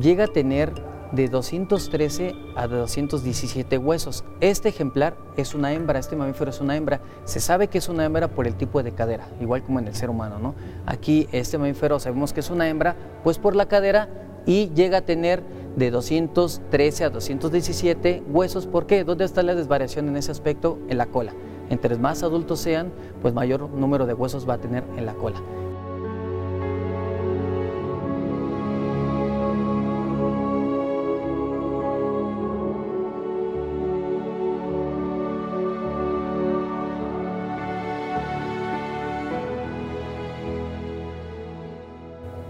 llega 0.00 0.24
a 0.24 0.28
tener 0.28 0.95
de 1.12 1.28
213 1.28 2.34
a 2.56 2.66
217 2.66 3.78
huesos. 3.78 4.24
Este 4.40 4.68
ejemplar 4.68 5.16
es 5.36 5.54
una 5.54 5.72
hembra, 5.72 5.98
este 5.98 6.16
mamífero 6.16 6.50
es 6.50 6.60
una 6.60 6.76
hembra. 6.76 7.00
Se 7.24 7.40
sabe 7.40 7.68
que 7.68 7.78
es 7.78 7.88
una 7.88 8.04
hembra 8.04 8.28
por 8.28 8.46
el 8.46 8.54
tipo 8.54 8.82
de 8.82 8.92
cadera, 8.92 9.28
igual 9.40 9.62
como 9.62 9.78
en 9.78 9.88
el 9.88 9.94
ser 9.94 10.10
humano, 10.10 10.38
¿no? 10.38 10.54
Aquí 10.86 11.28
este 11.32 11.58
mamífero 11.58 11.98
sabemos 11.98 12.32
que 12.32 12.40
es 12.40 12.50
una 12.50 12.68
hembra, 12.68 12.96
pues 13.22 13.38
por 13.38 13.56
la 13.56 13.66
cadera 13.66 14.08
y 14.46 14.70
llega 14.74 14.98
a 14.98 15.02
tener 15.02 15.42
de 15.76 15.90
213 15.90 17.04
a 17.04 17.10
217 17.10 18.22
huesos. 18.28 18.66
¿Por 18.66 18.86
qué? 18.86 19.04
¿Dónde 19.04 19.24
está 19.24 19.42
la 19.42 19.54
desvariación 19.54 20.08
en 20.08 20.16
ese 20.16 20.30
aspecto? 20.30 20.78
En 20.88 20.98
la 20.98 21.06
cola. 21.06 21.32
Entre 21.68 21.96
más 21.96 22.22
adultos 22.22 22.60
sean, 22.60 22.92
pues 23.22 23.34
mayor 23.34 23.68
número 23.70 24.06
de 24.06 24.14
huesos 24.14 24.48
va 24.48 24.54
a 24.54 24.58
tener 24.58 24.84
en 24.96 25.04
la 25.04 25.14
cola. 25.14 25.40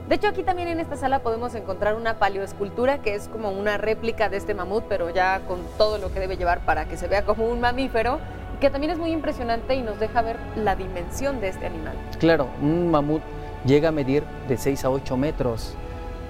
De 0.09 0.15
hecho, 0.15 0.29
aquí 0.29 0.45
también 0.45 0.69
en 0.69 0.79
esta 0.79 0.97
sala 0.97 1.19
podemos 1.19 1.57
encontrar 1.57 1.97
una 1.97 2.15
paleoescultura 2.15 2.99
que 2.99 3.17
es 3.17 3.27
como 3.27 3.51
una 3.51 3.77
réplica 3.77 4.29
de 4.29 4.37
este 4.37 4.55
mamut, 4.55 4.85
pero 4.89 5.11
ya 5.11 5.41
con 5.49 5.59
todo 5.77 5.99
lo 5.99 6.13
que 6.13 6.21
debe 6.21 6.37
llevar 6.37 6.61
para 6.61 6.85
que 6.85 6.97
se 6.97 7.09
vea 7.09 7.25
como 7.25 7.47
un 7.47 7.61
mamífero, 7.61 8.21
que 8.61 8.71
también 8.71 8.93
es 8.93 8.99
muy 8.99 9.11
impresionante 9.11 9.75
y 9.75 9.83
nos 9.83 9.99
deja 9.99 10.23
ver 10.23 10.37
la 10.55 10.77
dimensión 10.77 11.41
de 11.41 11.49
este 11.49 11.67
animal. 11.67 11.97
Claro, 12.21 12.47
un 12.63 12.89
mamut 12.89 13.21
llega 13.65 13.89
a 13.89 13.93
medir 13.93 14.23
de 14.47 14.57
6 14.57 14.85
a 14.85 14.91
8 14.91 15.17
metros. 15.17 15.75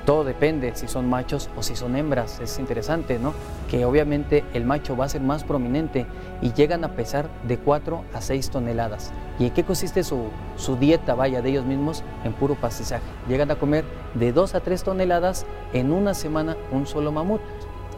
Todo 0.07 0.23
depende 0.23 0.71
si 0.77 0.87
son 0.87 1.11
machos 1.11 1.51
o 1.57 1.65
si 1.65 1.75
son 1.75 1.97
hembras. 1.97 2.39
Es 2.39 2.61
interesante, 2.61 3.19
¿no? 3.19 3.35
Que 3.69 3.85
obviamente 3.85 4.45
el 4.55 4.65
macho 4.65 4.97
va 4.97 5.05
a 5.05 5.09
ser 5.09 5.21
más 5.21 5.43
prominente 5.43 6.07
y 6.41 6.53
llegan 6.53 6.85
a 6.85 6.93
pesar 6.93 7.29
de 7.43 7.59
4 7.59 8.05
a 8.15 8.21
6 8.21 8.51
toneladas. 8.51 9.11
¿Y 9.41 9.47
en 9.47 9.51
qué 9.51 9.65
consiste 9.65 10.05
su, 10.05 10.29
su 10.57 10.77
dieta, 10.77 11.17
vaya, 11.17 11.43
de 11.43 11.51
ellos 11.51 11.65
mismos? 11.65 12.05
En 12.23 12.33
puro 12.35 12.55
pastizaje. 12.55 13.03
Llegan 13.29 13.51
a 13.51 13.57
comer 13.57 13.85
de 14.15 14.33
2 14.33 14.55
a 14.55 14.61
3 14.61 14.85
toneladas 14.85 15.45
en 15.73 15.91
una 15.91 16.15
semana 16.15 16.57
un 16.71 16.87
solo 16.87 17.11
mamut. 17.11 17.41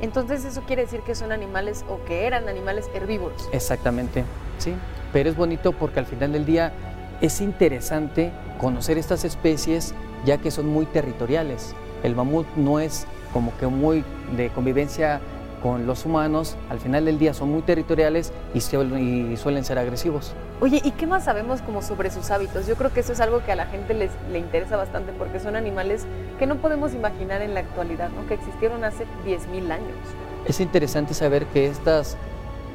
Entonces 0.01 0.47
eso 0.47 0.63
quiere 0.63 0.83
decir 0.83 1.01
que 1.01 1.15
son 1.15 1.31
animales 1.31 1.85
o 1.91 2.03
que 2.07 2.27
eran 2.27 2.49
animales 2.49 2.89
herbívoros. 2.95 3.51
Exactamente, 3.53 4.25
sí. 4.57 4.73
Pero 5.13 5.29
es 5.29 5.37
bonito 5.37 5.73
porque 5.73 6.01
al 6.01 6.07
final 6.07 6.33
del 6.33 6.47
día 6.47 6.73
es 7.21 7.43
interesante 7.43 8.33
conocer 8.59 8.97
estas 8.97 9.25
especies 9.27 9.95
ya 10.25 10.39
que 10.39 10.51
son 10.51 10.69
muy 10.69 10.87
territoriales. 10.87 11.75
El 12.03 12.15
mamut 12.15 12.47
no 12.57 12.81
es 12.81 13.07
como 13.33 13.57
que 13.59 13.67
muy 13.67 14.05
de 14.37 14.51
convivencia 14.51 15.21
con 15.63 15.87
los 15.87 16.05
humanos, 16.05 16.57
al 16.71 16.79
final 16.79 17.05
del 17.05 17.19
día 17.19 17.35
son 17.35 17.51
muy 17.51 17.63
territoriales 17.63 18.33
y, 18.55 18.61
suelen 18.61 19.65
ser 19.65 19.79
agresivos. 19.79 20.33
Oye, 20.61 20.81
¿y 20.85 20.93
qué 20.93 21.07
más 21.07 21.25
sabemos 21.25 21.63
como 21.63 21.83
sobre 21.83 22.11
sus 22.11 22.31
hábitos? 22.31 22.67
Yo 22.67 22.77
creo 22.77 22.93
que 22.93 23.01
eso 23.01 23.13
es 23.13 23.21
algo 23.21 23.45
que 23.45 23.53
a 23.53 23.57
la 23.57 23.67
gente 23.67 23.95
les, 23.95 24.11
le 24.31 24.39
interesa 24.39 24.77
bastante 24.77 25.13
porque 25.13 25.41
son 25.41 25.57
animales 25.57 26.07
que 26.39 26.47
no 26.47 26.57
podemos 26.57 26.95
imaginar 26.95 27.43
en 27.43 27.55
la 27.55 27.61
actualidad, 27.61 28.11
¿no? 28.11 28.27
que 28.27 28.35
existieron 28.35 28.85
hace 28.85 29.05
10.000 29.27 29.71
años. 29.71 29.97
Es 30.47 30.61
interesante 30.61 31.15
saber 31.15 31.47
que 31.47 31.67
estas, 31.67 32.17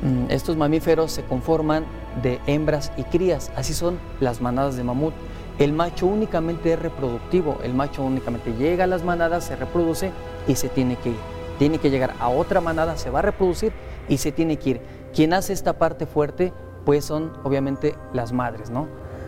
mm, 0.01 0.31
estos 0.31 0.57
mamíferos 0.57 1.11
se 1.11 1.23
conforman 1.23 1.85
de 2.21 2.39
hembras 2.47 2.91
y 2.97 3.03
crías, 3.03 3.51
así 3.55 3.73
son 3.73 3.99
las 4.19 4.41
manadas 4.41 4.75
de 4.75 4.83
mamut. 4.83 5.13
El 5.59 5.71
macho 5.71 6.07
únicamente 6.07 6.73
es 6.73 6.79
reproductivo, 6.79 7.59
el 7.63 7.75
macho 7.75 8.03
únicamente 8.03 8.53
llega 8.53 8.85
a 8.85 8.87
las 8.87 9.03
manadas, 9.03 9.43
se 9.43 9.55
reproduce 9.55 10.11
y 10.47 10.55
se 10.55 10.67
tiene 10.67 10.95
que 10.95 11.09
ir. 11.09 11.17
Tiene 11.59 11.77
que 11.77 11.91
llegar 11.91 12.15
a 12.19 12.29
otra 12.29 12.59
manada, 12.59 12.97
se 12.97 13.11
va 13.11 13.19
a 13.19 13.21
reproducir 13.21 13.71
y 14.09 14.17
se 14.17 14.31
tiene 14.31 14.57
que 14.57 14.71
ir. 14.71 14.81
Quien 15.13 15.31
hace 15.33 15.53
esta 15.53 15.73
parte 15.73 16.07
fuerte, 16.07 16.53
pues 16.85 17.05
son 17.05 17.33
obviamente 17.43 17.95
las 18.13 18.33
madres, 18.33 18.71
¿no? 18.71 18.87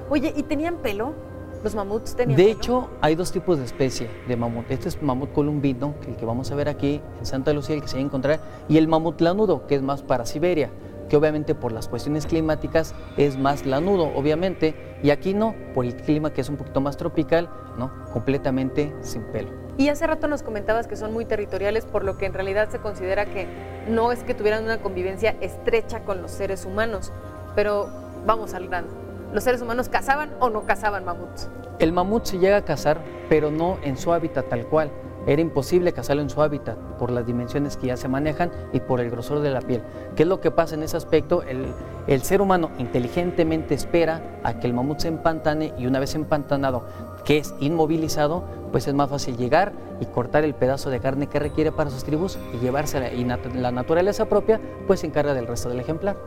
Oye, 0.09 0.33
¿y 0.35 0.43
tenían 0.43 0.77
pelo? 0.77 1.13
¿Los 1.63 1.75
mamuts 1.75 2.15
tenían 2.15 2.37
De 2.37 2.49
hecho, 2.49 2.89
hay 3.01 3.13
dos 3.15 3.31
tipos 3.31 3.59
de 3.59 3.65
especie 3.65 4.09
de 4.27 4.35
mamut. 4.35 4.69
Este 4.69 4.89
es 4.89 5.01
mamut 5.01 5.31
columbino, 5.31 5.93
el 6.07 6.15
que 6.15 6.25
vamos 6.25 6.51
a 6.51 6.55
ver 6.55 6.69
aquí 6.69 7.01
en 7.19 7.25
Santa 7.25 7.53
Lucía, 7.53 7.75
el 7.75 7.81
que 7.81 7.87
se 7.87 7.97
va 7.97 8.01
a 8.01 8.05
encontrar, 8.05 8.39
y 8.67 8.77
el 8.77 8.87
mamut 8.87 9.21
lanudo, 9.21 9.67
que 9.67 9.75
es 9.75 9.83
más 9.83 10.01
para 10.01 10.25
Siberia 10.25 10.71
que 11.09 11.15
obviamente 11.17 11.55
por 11.55 11.71
las 11.71 11.87
cuestiones 11.87 12.25
climáticas 12.25 12.95
es 13.17 13.37
más 13.37 13.65
lanudo, 13.65 14.11
obviamente, 14.15 14.75
y 15.05 15.11
aquí 15.11 15.35
no, 15.35 15.53
por 15.75 15.85
el 15.85 15.95
clima 15.95 16.33
que 16.33 16.41
es 16.41 16.49
un 16.49 16.57
poquito 16.57 16.81
más 16.81 16.97
tropical, 16.97 17.47
¿no? 17.77 17.91
Completamente 18.11 18.91
sin 19.01 19.21
pelo. 19.21 19.51
Y 19.77 19.89
hace 19.89 20.07
rato 20.07 20.27
nos 20.27 20.41
comentabas 20.41 20.87
que 20.87 20.95
son 20.95 21.13
muy 21.13 21.25
territoriales, 21.25 21.85
por 21.85 22.03
lo 22.03 22.17
que 22.17 22.25
en 22.25 22.33
realidad 22.33 22.69
se 22.69 22.79
considera 22.79 23.27
que 23.27 23.45
no 23.87 24.11
es 24.11 24.23
que 24.23 24.33
tuvieran 24.33 24.63
una 24.63 24.79
convivencia 24.79 25.35
estrecha 25.41 25.99
con 25.99 26.23
los 26.23 26.31
seres 26.31 26.65
humanos, 26.65 27.13
pero 27.53 27.87
vamos 28.25 28.55
al 28.55 28.67
grano. 28.67 28.87
¿Los 29.31 29.43
seres 29.43 29.61
humanos 29.61 29.89
cazaban 29.89 30.31
o 30.39 30.49
no 30.49 30.65
cazaban 30.65 31.05
mamuts? 31.05 31.49
El 31.77 31.91
mamut 31.91 32.25
se 32.25 32.39
llega 32.39 32.57
a 32.57 32.65
cazar, 32.65 32.99
pero 33.29 33.51
no 33.51 33.77
en 33.83 33.97
su 33.97 34.11
hábitat 34.11 34.49
tal 34.49 34.65
cual. 34.65 34.89
Era 35.27 35.41
imposible 35.41 35.91
cazarlo 35.93 36.21
en 36.21 36.29
su 36.29 36.41
hábitat 36.41 36.77
por 36.99 37.11
las 37.11 37.25
dimensiones 37.25 37.77
que 37.77 37.87
ya 37.87 37.97
se 37.97 38.07
manejan 38.07 38.51
y 38.73 38.79
por 38.79 38.99
el 39.01 39.09
grosor 39.09 39.39
de 39.39 39.49
la 39.49 39.61
piel. 39.61 39.81
¿Qué 40.15 40.23
es 40.23 40.29
lo 40.29 40.39
que 40.39 40.51
pasa 40.51 40.75
en 40.75 40.83
ese 40.83 40.97
aspecto? 40.97 41.43
El, 41.43 42.21
ser 42.21 42.41
humano 42.41 42.71
inteligentemente 42.77 43.73
espera 43.73 44.39
a 44.43 44.59
que 44.59 44.67
el 44.67 44.73
mamut 44.73 44.99
se 44.99 45.07
empantane 45.07 45.73
y 45.77 45.87
una 45.87 45.99
vez 45.99 46.13
empantanado, 46.15 46.85
que 47.23 47.37
es 47.39 47.55
inmovilizado, 47.59 48.43
pues 48.71 48.87
es 48.87 48.93
más 48.93 49.09
fácil 49.09 49.37
llegar 49.37 49.73
y 49.99 50.05
cortar 50.05 50.43
el 50.43 50.53
pedazo 50.53 50.89
de 50.89 50.99
carne 50.99 51.27
que 51.27 51.39
requiere 51.39 51.71
para 51.71 51.89
sus 51.89 52.03
tribus 52.03 52.37
y 52.53 52.57
llevársela. 52.57 53.11
Y 53.11 53.25
la 53.25 53.71
naturaleza 53.71 54.25
propia 54.25 54.59
pues 54.85 54.99
se 54.99 55.07
encarga 55.07 55.33
del 55.33 55.47
resto 55.47 55.69
del 55.69 55.79
ejemplar. 55.79 56.17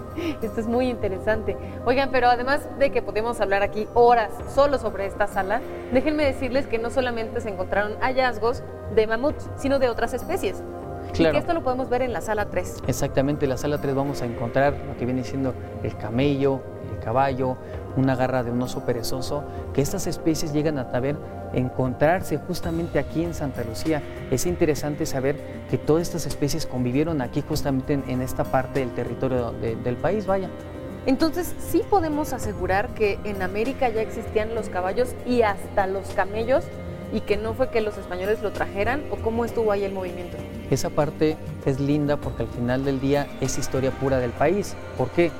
Esto 0.42 0.60
es 0.60 0.66
muy 0.66 0.88
interesante. 0.88 1.56
Oigan, 1.84 2.10
pero 2.10 2.28
además 2.28 2.68
de 2.78 2.90
que 2.90 3.02
podemos 3.02 3.40
hablar 3.40 3.62
aquí 3.62 3.88
horas 3.94 4.32
solo 4.54 4.78
sobre 4.78 5.06
esta 5.06 5.26
sala, 5.26 5.60
déjenme 5.92 6.24
decirles 6.24 6.66
que 6.66 6.78
no 6.78 6.90
solamente 6.90 7.40
se 7.40 7.50
encontraron 7.50 7.96
hallazgos 8.00 8.62
de 8.94 9.06
mamuts, 9.06 9.48
sino 9.56 9.78
de 9.78 9.88
otras 9.88 10.14
especies. 10.14 10.62
Claro. 11.12 11.30
Y 11.30 11.32
que 11.32 11.38
esto 11.38 11.52
lo 11.52 11.62
podemos 11.62 11.88
ver 11.88 12.02
en 12.02 12.12
la 12.12 12.20
sala 12.20 12.46
3. 12.46 12.84
Exactamente, 12.86 13.44
en 13.44 13.50
la 13.50 13.56
sala 13.56 13.78
3 13.78 13.94
vamos 13.94 14.22
a 14.22 14.26
encontrar 14.26 14.74
lo 14.86 14.96
que 14.96 15.04
viene 15.04 15.24
siendo 15.24 15.52
el 15.82 15.96
camello, 15.96 16.60
el 16.92 16.98
caballo, 17.04 17.56
una 17.96 18.16
garra 18.16 18.42
de 18.42 18.50
un 18.50 18.62
oso 18.62 18.84
perezoso, 18.84 19.44
que 19.74 19.82
estas 19.82 20.06
especies 20.06 20.52
llegan 20.52 20.78
a 20.78 20.90
saber 20.90 21.16
encontrarse 21.52 22.38
justamente 22.38 22.98
aquí 22.98 23.24
en 23.24 23.34
Santa 23.34 23.62
Lucía. 23.64 24.02
Es 24.30 24.46
interesante 24.46 25.06
saber 25.06 25.36
que 25.70 25.78
todas 25.78 26.02
estas 26.02 26.26
especies 26.26 26.66
convivieron 26.66 27.20
aquí 27.20 27.42
justamente 27.46 27.94
en, 27.94 28.22
esta 28.22 28.44
parte 28.44 28.80
del 28.80 28.94
territorio 28.94 29.52
del 29.52 29.96
país, 29.96 30.26
vaya. 30.26 30.48
Entonces, 31.04 31.54
sí 31.58 31.82
podemos 31.90 32.32
asegurar 32.32 32.94
que 32.94 33.18
en 33.24 33.42
América 33.42 33.88
ya 33.88 34.02
existían 34.02 34.54
los 34.54 34.68
caballos 34.68 35.14
y 35.26 35.42
hasta 35.42 35.86
los 35.88 36.08
camellos 36.10 36.64
y 37.12 37.20
que 37.20 37.36
no 37.36 37.54
fue 37.54 37.70
que 37.70 37.80
los 37.80 37.98
españoles 37.98 38.40
lo 38.40 38.52
trajeran 38.52 39.02
o 39.10 39.16
cómo 39.16 39.44
estuvo 39.44 39.72
ahí 39.72 39.84
el 39.84 39.92
movimiento. 39.92 40.36
Esa 40.70 40.90
parte 40.90 41.36
es 41.66 41.80
linda 41.80 42.16
porque 42.16 42.44
al 42.44 42.48
final 42.48 42.84
del 42.84 43.00
día 43.00 43.26
es 43.40 43.58
historia 43.58 43.90
pura 43.90 44.18
del 44.18 44.30
país. 44.30 44.74
¿Por 44.96 45.10
qué? 45.10 45.30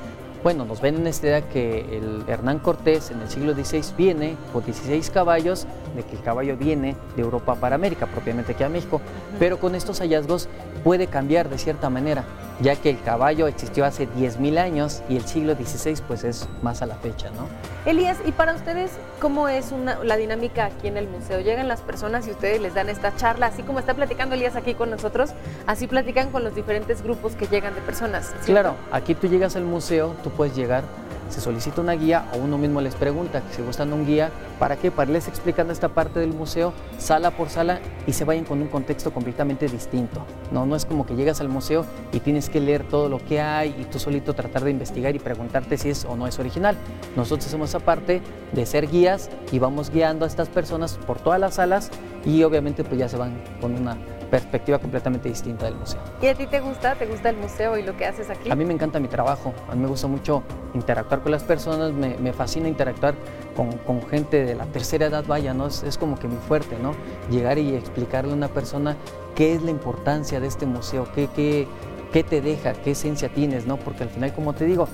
Bueno, 0.42 0.64
nos 0.64 0.80
ven 0.80 0.96
en 0.96 1.06
esta 1.06 1.28
idea 1.28 1.48
que 1.48 1.96
el 1.96 2.24
Hernán 2.26 2.58
Cortés 2.58 3.12
en 3.12 3.20
el 3.20 3.28
siglo 3.28 3.54
XVI 3.54 3.84
viene 3.96 4.36
con 4.52 4.64
16 4.64 5.08
caballos, 5.10 5.68
de 5.94 6.02
que 6.02 6.16
el 6.16 6.22
caballo 6.22 6.56
viene 6.56 6.96
de 7.14 7.22
Europa 7.22 7.54
para 7.54 7.76
América, 7.76 8.06
propiamente 8.06 8.50
aquí 8.50 8.64
a 8.64 8.68
México, 8.68 9.00
pero 9.38 9.60
con 9.60 9.76
estos 9.76 10.00
hallazgos 10.00 10.48
puede 10.82 11.06
cambiar 11.06 11.48
de 11.48 11.58
cierta 11.58 11.90
manera, 11.90 12.24
ya 12.62 12.76
que 12.76 12.90
el 12.90 13.02
caballo 13.02 13.48
existió 13.48 13.84
hace 13.84 14.08
10.000 14.08 14.58
años 14.58 15.02
y 15.08 15.16
el 15.16 15.26
siglo 15.26 15.54
XVI 15.54 16.00
pues 16.06 16.24
es 16.24 16.48
más 16.62 16.80
a 16.80 16.86
la 16.86 16.94
fecha, 16.94 17.30
¿no? 17.30 17.48
Elías, 17.84 18.18
¿y 18.24 18.30
para 18.30 18.54
ustedes 18.54 18.92
cómo 19.20 19.48
es 19.48 19.72
la 20.04 20.16
dinámica 20.16 20.66
aquí 20.66 20.86
en 20.86 20.96
el 20.96 21.08
museo? 21.08 21.40
Llegan 21.40 21.66
las 21.66 21.80
personas 21.80 22.28
y 22.28 22.30
ustedes 22.30 22.60
les 22.60 22.74
dan 22.74 22.88
esta 22.88 23.14
charla, 23.16 23.46
así 23.46 23.62
como 23.62 23.80
está 23.80 23.94
platicando 23.94 24.36
Elías 24.36 24.54
aquí 24.54 24.74
con 24.74 24.90
nosotros, 24.90 25.30
así 25.66 25.88
platican 25.88 26.30
con 26.30 26.44
los 26.44 26.54
diferentes 26.54 27.02
grupos 27.02 27.34
que 27.34 27.46
llegan 27.48 27.74
de 27.74 27.80
personas. 27.80 28.32
Claro, 28.44 28.76
aquí 28.92 29.14
tú 29.14 29.26
llegas 29.26 29.56
al 29.56 29.64
museo, 29.64 30.14
tú 30.22 30.30
puedes 30.30 30.54
llegar 30.54 30.84
se 31.32 31.40
solicita 31.40 31.80
una 31.80 31.94
guía 31.94 32.28
o 32.34 32.38
uno 32.38 32.58
mismo 32.58 32.80
les 32.80 32.94
pregunta 32.94 33.42
si 33.50 33.62
gustan 33.62 33.92
un 33.92 34.06
guía, 34.06 34.30
¿para 34.58 34.76
qué? 34.76 34.90
Para 34.90 35.10
irles 35.10 35.28
explicando 35.28 35.72
esta 35.72 35.88
parte 35.88 36.20
del 36.20 36.32
museo 36.34 36.72
sala 36.98 37.30
por 37.30 37.48
sala 37.48 37.80
y 38.06 38.12
se 38.12 38.24
vayan 38.24 38.44
con 38.44 38.60
un 38.60 38.68
contexto 38.68 39.12
completamente 39.12 39.66
distinto. 39.66 40.24
No, 40.50 40.66
no 40.66 40.76
es 40.76 40.84
como 40.84 41.06
que 41.06 41.16
llegas 41.16 41.40
al 41.40 41.48
museo 41.48 41.86
y 42.12 42.20
tienes 42.20 42.50
que 42.50 42.60
leer 42.60 42.84
todo 42.84 43.08
lo 43.08 43.18
que 43.18 43.40
hay 43.40 43.74
y 43.80 43.84
tú 43.84 43.98
solito 43.98 44.34
tratar 44.34 44.64
de 44.64 44.70
investigar 44.70 45.16
y 45.16 45.18
preguntarte 45.18 45.78
si 45.78 45.88
es 45.88 46.04
o 46.04 46.16
no 46.16 46.26
es 46.26 46.38
original. 46.38 46.76
Nosotros 47.16 47.46
hacemos 47.46 47.70
esa 47.70 47.80
parte 47.80 48.20
de 48.52 48.66
ser 48.66 48.88
guías 48.88 49.30
y 49.50 49.58
vamos 49.58 49.90
guiando 49.90 50.24
a 50.26 50.28
estas 50.28 50.48
personas 50.48 50.98
por 51.06 51.18
todas 51.18 51.40
las 51.40 51.54
salas 51.54 51.90
y 52.26 52.42
obviamente 52.42 52.84
pues 52.84 52.98
ya 52.98 53.08
se 53.08 53.16
van 53.16 53.42
con 53.60 53.74
una 53.74 53.96
perspectiva 54.32 54.78
completamente 54.78 55.28
distinta 55.28 55.66
del 55.66 55.74
museo. 55.74 56.00
¿Y 56.22 56.26
a 56.26 56.34
ti 56.34 56.46
te 56.46 56.60
gusta? 56.60 56.94
¿Te 56.94 57.04
gusta 57.04 57.28
el 57.28 57.36
museo 57.36 57.76
y 57.76 57.82
lo 57.82 57.98
que 57.98 58.06
haces 58.06 58.30
aquí? 58.30 58.50
A 58.50 58.54
mí 58.54 58.64
me 58.64 58.72
encanta 58.72 58.98
mi 58.98 59.08
trabajo, 59.08 59.52
a 59.68 59.74
mí 59.74 59.82
me 59.82 59.88
gusta 59.88 60.06
mucho 60.06 60.42
interactuar 60.72 61.20
con 61.20 61.32
las 61.32 61.44
personas, 61.44 61.92
me, 61.92 62.32
fascina 62.32 62.66
interactuar 62.66 63.14
con, 63.54 64.00
gente 64.08 64.46
de 64.46 64.54
la 64.54 64.64
tercera 64.64 65.04
edad, 65.04 65.22
vaya, 65.28 65.52
¿no? 65.52 65.66
Es, 65.66 65.98
como 65.98 66.18
que 66.18 66.28
mi 66.28 66.36
fuerte, 66.48 66.78
¿no? 66.82 66.94
Llegar 67.30 67.58
y 67.58 67.74
explicarle 67.74 68.32
a 68.32 68.34
una 68.34 68.48
persona 68.48 68.96
qué 69.34 69.52
es 69.52 69.60
la 69.60 69.70
importancia 69.70 70.40
de 70.40 70.46
este 70.46 70.64
museo, 70.64 71.06
qué, 71.14 71.28
qué, 71.36 71.68
qué 72.10 72.24
te 72.24 72.40
deja, 72.40 72.72
qué 72.72 72.92
esencia 72.92 73.28
tienes, 73.28 73.66
¿no? 73.66 73.76
Porque 73.76 74.04
al 74.04 74.08
final, 74.08 74.32
como 74.32 74.54
te 74.54 74.64
digo, 74.64 74.88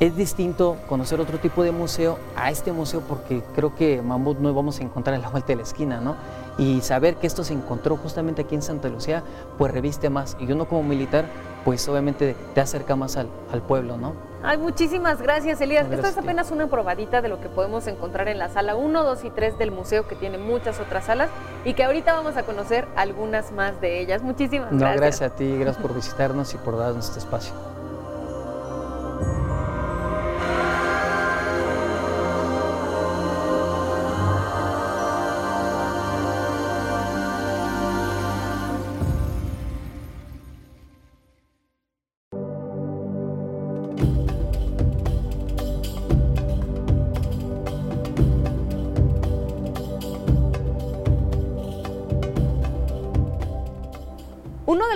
es 0.00 0.16
distinto 0.16 0.76
conocer 0.88 1.20
otro 1.20 1.38
tipo 1.38 1.62
de 1.62 1.70
museo 1.70 2.18
a 2.36 2.50
este 2.50 2.72
museo 2.72 3.00
porque 3.00 3.42
creo 3.54 3.74
que 3.74 4.02
Mamut 4.02 4.38
no 4.38 4.52
vamos 4.52 4.80
a 4.80 4.82
encontrar 4.82 5.14
en 5.14 5.22
la 5.22 5.28
vuelta 5.28 5.48
de 5.48 5.56
la 5.56 5.62
esquina, 5.62 6.00
¿no? 6.00 6.16
Y 6.58 6.80
saber 6.82 7.16
que 7.16 7.26
esto 7.26 7.44
se 7.44 7.52
encontró 7.52 7.96
justamente 7.96 8.42
aquí 8.42 8.54
en 8.54 8.62
Santa 8.62 8.88
Lucía, 8.88 9.22
pues 9.58 9.72
reviste 9.72 10.10
más. 10.10 10.36
Y 10.38 10.50
uno 10.52 10.66
como 10.66 10.82
militar, 10.82 11.26
pues 11.64 11.88
obviamente 11.88 12.36
te 12.54 12.60
acerca 12.60 12.96
más 12.96 13.16
al, 13.16 13.28
pueblo, 13.66 13.96
¿no? 13.96 14.14
Ay, 14.42 14.58
muchísimas 14.58 15.22
gracias, 15.22 15.60
Elías. 15.60 15.90
Esto 15.90 16.06
es 16.06 16.18
apenas 16.18 16.50
una 16.50 16.66
probadita 16.66 17.22
de 17.22 17.28
lo 17.28 17.40
que 17.40 17.48
podemos 17.48 17.86
encontrar 17.86 18.28
en 18.28 18.38
la 18.38 18.50
sala 18.50 18.76
1, 18.76 19.02
2 19.02 19.24
y 19.24 19.30
3 19.30 19.58
del 19.58 19.70
museo, 19.70 20.06
que 20.06 20.16
tiene 20.16 20.38
muchas 20.38 20.80
otras 20.80 21.06
salas 21.06 21.30
y 21.64 21.74
que 21.74 21.82
ahorita 21.82 22.12
vamos 22.12 22.36
a 22.36 22.42
conocer 22.42 22.86
algunas 22.94 23.52
más 23.52 23.80
de 23.80 24.00
ellas. 24.00 24.22
Muchísimas 24.22 24.70
gracias. 24.70 24.90
No, 24.90 25.00
gracias 25.00 25.32
a 25.32 25.34
ti, 25.34 25.56
gracias 25.56 25.82
por 25.82 25.94
visitarnos 25.94 26.52
y 26.52 26.58
por 26.58 26.76
darnos 26.76 27.08
este 27.08 27.20
espacio. 27.20 27.73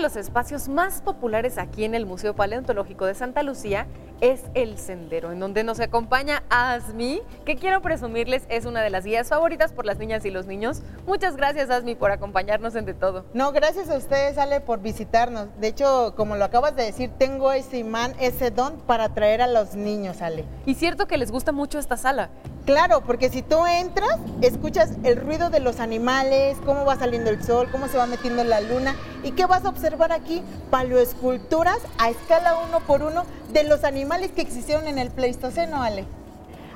Los 0.01 0.17
espacios 0.17 0.69
más 0.69 1.03
populares 1.03 1.59
aquí 1.59 1.85
en 1.85 1.95
el 1.95 2.07
Museo 2.07 2.35
Paleontológico 2.35 3.07
de 3.07 3.15
Santa 3.15 3.43
Lucía 3.43 3.87
es 4.21 4.43
el 4.55 4.79
sendero, 4.79 5.33
en 5.33 5.41
donde 5.41 5.65
nos 5.65 5.81
acompaña 5.81 6.43
Asmi, 6.51 7.23
que 7.45 7.57
quiero 7.57 7.81
presumirles 7.83 8.45
es 8.49 8.65
una 8.65 8.83
de 8.83 8.91
las 8.91 9.05
guías 9.05 9.29
favoritas 9.29 9.73
por 9.73 9.87
las 9.87 9.99
niñas 9.99 10.25
y 10.25 10.31
los 10.31 10.47
niños. 10.47 10.83
Muchas 11.07 11.37
gracias, 11.37 11.71
Asmi, 11.71 11.95
por 11.95 12.11
acompañarnos 12.11 12.75
en 12.75 12.85
De 12.85 12.95
Todo. 12.95 13.25
No, 13.35 13.53
gracias 13.53 13.91
a 13.91 13.97
ustedes, 13.97 14.39
Ale, 14.39 14.61
por 14.61 14.81
visitarnos. 14.81 15.49
De 15.61 15.69
hecho, 15.69 16.15
como 16.17 16.37
lo 16.37 16.45
acabas 16.45 16.75
de 16.75 16.85
decir, 16.85 17.11
tengo 17.19 17.53
ese 17.53 17.79
imán, 17.79 18.15
ese 18.21 18.51
don 18.51 18.79
para 18.79 19.09
traer 19.15 19.43
a 19.43 19.47
los 19.47 19.75
niños, 19.75 20.21
Ale. 20.23 20.45
Y 20.67 20.75
cierto 20.75 21.07
que 21.07 21.19
les 21.19 21.31
gusta 21.31 21.53
mucho 21.53 21.79
esta 21.79 21.97
sala. 21.97 22.31
Claro, 22.67 23.01
porque 23.01 23.31
si 23.31 23.41
tú 23.41 23.65
entras, 23.65 24.19
escuchas 24.43 24.91
el 25.03 25.17
ruido 25.17 25.49
de 25.49 25.59
los 25.59 25.81
animales, 25.81 26.59
cómo 26.67 26.85
va 26.85 26.97
saliendo 26.97 27.31
el 27.31 27.43
sol, 27.43 27.69
cómo 27.73 27.89
se 27.89 27.97
va 27.97 28.05
metiendo 28.05 28.45
la 28.45 28.61
luna. 28.61 28.95
¿Y 29.23 29.33
qué 29.33 29.47
vas 29.47 29.65
a 29.65 29.71
observar 29.71 30.13
aquí? 30.13 30.43
Paleoesculturas 30.71 31.79
a 31.97 32.11
escala 32.11 32.59
uno 32.69 32.81
por 32.81 33.03
uno 33.03 33.25
de 33.55 33.65
los 33.65 33.85
animales 33.85 34.08
que 34.35 34.41
existieron 34.41 34.89
en 34.89 34.99
el 34.99 35.11
Pleistoceno, 35.11 35.83
Ale. 35.83 36.05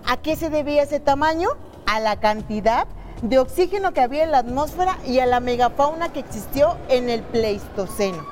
¿A 0.06 0.16
qué 0.18 0.36
se 0.36 0.50
debía 0.50 0.82
ese 0.82 1.00
tamaño? 1.00 1.48
A 1.86 1.98
la 1.98 2.20
cantidad 2.20 2.86
de 3.22 3.38
oxígeno 3.38 3.92
que 3.92 4.00
había 4.00 4.22
en 4.24 4.32
la 4.32 4.38
atmósfera 4.38 4.98
y 5.06 5.18
a 5.18 5.26
la 5.26 5.40
megafauna 5.40 6.12
que 6.12 6.20
existió 6.20 6.76
en 6.88 7.08
el 7.08 7.22
Pleistoceno. 7.22 8.24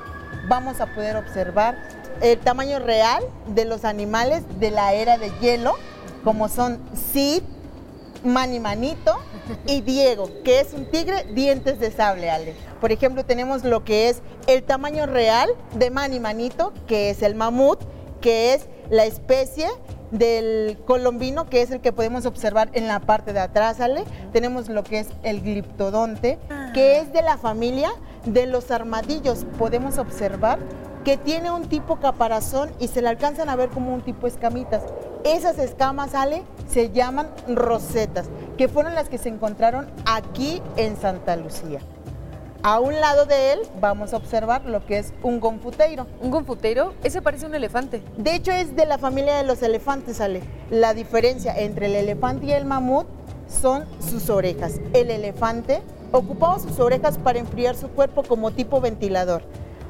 Vamos 0.48 0.80
a 0.80 0.86
poder 0.94 1.16
observar 1.16 1.78
el 2.20 2.38
tamaño 2.38 2.78
real 2.78 3.24
de 3.48 3.64
los 3.64 3.84
animales 3.84 4.42
de 4.60 4.70
la 4.70 4.92
era 4.92 5.16
de 5.16 5.32
hielo 5.40 5.74
como 6.22 6.48
son 6.48 6.78
Sid, 6.94 7.42
Mani 8.22 8.60
Manito 8.60 9.16
y 9.66 9.80
Diego, 9.80 10.28
que 10.44 10.60
es 10.60 10.74
un 10.74 10.84
tigre 10.90 11.24
dientes 11.32 11.80
de 11.80 11.90
sable, 11.90 12.30
Ale. 12.30 12.54
Por 12.80 12.92
ejemplo, 12.92 13.24
tenemos 13.24 13.64
lo 13.64 13.82
que 13.82 14.10
es 14.10 14.20
el 14.46 14.62
tamaño 14.62 15.06
real 15.06 15.48
de 15.74 15.90
Mani 15.90 16.20
Manito, 16.20 16.74
que 16.86 17.08
es 17.10 17.22
el 17.22 17.34
mamut, 17.34 17.80
que 18.20 18.52
es 18.52 18.66
la 18.90 19.04
especie 19.04 19.68
del 20.10 20.78
colombino, 20.86 21.48
que 21.48 21.62
es 21.62 21.70
el 21.70 21.80
que 21.80 21.92
podemos 21.92 22.26
observar 22.26 22.68
en 22.72 22.88
la 22.88 23.00
parte 23.00 23.32
de 23.32 23.40
atrás, 23.40 23.80
Ale. 23.80 24.04
Tenemos 24.32 24.68
lo 24.68 24.82
que 24.82 25.00
es 25.00 25.08
el 25.22 25.40
gliptodonte, 25.40 26.38
que 26.74 26.98
es 26.98 27.12
de 27.12 27.22
la 27.22 27.38
familia 27.38 27.90
de 28.26 28.46
los 28.46 28.70
armadillos. 28.70 29.46
Podemos 29.58 29.98
observar 29.98 30.58
que 31.04 31.16
tiene 31.16 31.50
un 31.50 31.68
tipo 31.68 31.96
caparazón 31.96 32.70
y 32.78 32.88
se 32.88 33.00
le 33.00 33.08
alcanzan 33.08 33.48
a 33.48 33.56
ver 33.56 33.70
como 33.70 33.94
un 33.94 34.02
tipo 34.02 34.26
escamitas. 34.26 34.82
Esas 35.24 35.58
escamas, 35.58 36.14
Ale, 36.14 36.42
se 36.68 36.90
llaman 36.90 37.28
rosetas, 37.48 38.26
que 38.58 38.68
fueron 38.68 38.94
las 38.94 39.08
que 39.08 39.18
se 39.18 39.28
encontraron 39.28 39.88
aquí 40.06 40.60
en 40.76 40.96
Santa 40.96 41.36
Lucía. 41.36 41.80
A 42.62 42.78
un 42.78 43.00
lado 43.00 43.24
de 43.24 43.54
él 43.54 43.60
vamos 43.80 44.12
a 44.12 44.18
observar 44.18 44.66
lo 44.66 44.84
que 44.84 44.98
es 44.98 45.14
un 45.22 45.40
gonfuteiro. 45.40 46.06
¿Un 46.20 46.30
gonfuteiro? 46.30 46.92
Ese 47.02 47.22
parece 47.22 47.46
un 47.46 47.54
elefante. 47.54 48.02
De 48.18 48.34
hecho 48.34 48.52
es 48.52 48.76
de 48.76 48.84
la 48.84 48.98
familia 48.98 49.38
de 49.38 49.44
los 49.44 49.62
elefantes, 49.62 50.20
Ale. 50.20 50.42
La 50.68 50.92
diferencia 50.92 51.56
entre 51.56 51.86
el 51.86 51.94
elefante 51.94 52.44
y 52.44 52.52
el 52.52 52.66
mamut 52.66 53.06
son 53.48 53.86
sus 53.98 54.28
orejas. 54.28 54.74
El 54.92 55.10
elefante 55.10 55.80
ocupaba 56.12 56.58
sus 56.58 56.78
orejas 56.80 57.16
para 57.16 57.38
enfriar 57.38 57.76
su 57.76 57.88
cuerpo 57.88 58.24
como 58.24 58.50
tipo 58.50 58.82
ventilador. 58.82 59.40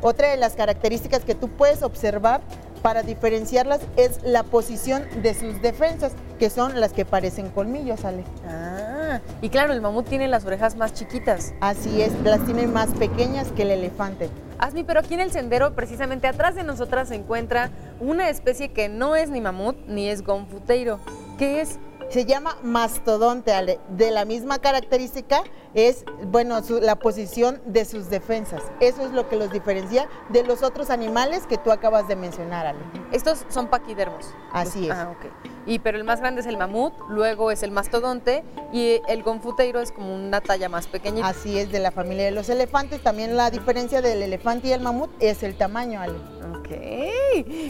Otra 0.01 0.31
de 0.31 0.37
las 0.37 0.55
características 0.55 1.25
que 1.25 1.35
tú 1.35 1.49
puedes 1.49 1.83
observar 1.83 2.41
para 2.83 3.03
diferenciarlas 3.03 3.81
es 3.97 4.23
la 4.23 4.43
posición 4.43 5.05
de 5.23 5.35
sus 5.35 5.61
defensas, 5.63 6.13
que 6.39 6.51
son 6.51 6.81
las 6.81 6.93
que 6.93 7.05
parecen 7.05 7.51
colmillos, 7.51 8.05
Ale. 8.05 8.25
Ah, 8.47 9.21
y 9.43 9.49
claro, 9.51 9.73
el 9.73 9.81
mamut 9.81 10.09
tiene 10.09 10.29
las 10.29 10.45
orejas 10.45 10.77
más 10.77 10.95
chiquitas. 10.95 11.55
Así 11.61 12.03
es, 12.03 12.13
las 12.23 12.45
tiene 12.45 12.67
más 12.67 12.91
pequeñas 12.91 13.49
que 13.53 13.63
el 13.63 13.71
elefante. 13.71 14.31
Asmi, 14.59 14.85
pero 14.85 15.01
aquí 15.01 15.15
en 15.15 15.21
el 15.21 15.33
sendero, 15.33 15.75
precisamente 15.75 16.27
atrás 16.27 16.55
de 16.55 16.65
nosotras, 16.65 17.09
se 17.09 17.15
encuentra 17.15 17.71
una 17.99 18.29
especie 18.29 18.71
que 18.71 18.89
no 18.89 19.17
es 19.17 19.31
ni 19.31 19.41
mamut 19.41 19.77
ni 19.87 20.09
es 20.09 20.23
gonfuteiro. 20.23 21.01
¿Qué 21.39 21.61
es? 21.61 21.79
Se 22.11 22.25
llama 22.25 22.57
mastodonte, 22.65 23.53
Ale. 23.53 23.79
De 23.89 24.11
la 24.11 24.25
misma 24.25 24.59
característica 24.59 25.45
es, 25.75 26.05
bueno, 26.27 26.61
la 26.83 26.97
posición 26.97 27.63
de 27.67 27.85
sus 27.85 28.11
defensas. 28.11 28.63
Eso 28.81 29.07
es 29.07 29.13
lo 29.13 29.29
que 29.29 29.37
los 29.37 29.53
diferencia 29.53 30.09
de 30.31 30.43
los 30.43 30.65
otros 30.65 30.91
animales 30.91 31.47
que 31.47 31.57
tú 31.57 31.71
acabas 31.71 32.09
de 32.09 32.17
mencionar, 32.17 32.67
Ale. 32.67 32.81
Estos 33.13 33.47
son 33.49 33.69
paquidermos. 33.69 34.35
Así 34.53 34.87
es. 34.87 34.91
Ah, 34.91 35.15
ok. 35.17 35.27
Y, 35.67 35.79
pero 35.79 35.99
el 35.99 36.05
más 36.05 36.19
grande 36.19 36.41
es 36.41 36.49
el 36.49 36.57
mamut, 36.57 36.93
luego 37.09 37.53
es 37.53 37.63
el 37.63 37.71
mastodonte 37.71 38.43
y 38.73 39.01
el 39.07 39.23
gonfuteiro 39.23 39.79
es 39.81 39.93
como 39.93 40.13
una 40.13 40.41
talla 40.41 40.69
más 40.69 40.89
pequeñita. 40.89 41.29
Así 41.29 41.61
es, 41.61 41.71
de 41.71 41.79
la 41.79 41.93
familia 41.93 42.25
de 42.25 42.33
los 42.33 42.49
elefantes. 42.49 43.05
También 43.05 43.37
la 43.37 43.51
diferencia 43.53 44.03
del 44.03 44.21
elefante 44.21 44.67
y 44.67 44.73
el 44.73 44.81
mamut 44.81 45.11
es 45.21 45.45
el 45.45 45.57
tamaño, 45.57 46.01
Ale. 46.01 46.19
Ok, 46.59 46.71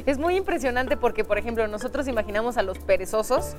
es 0.07 0.17
muy 0.17 0.37
impresionante 0.37 0.97
porque, 0.97 1.25
por 1.25 1.37
ejemplo, 1.37 1.69
nosotros 1.69 2.09
imaginamos 2.09 2.57
a 2.57 2.63
los 2.63 2.79
perezosos 2.79 3.55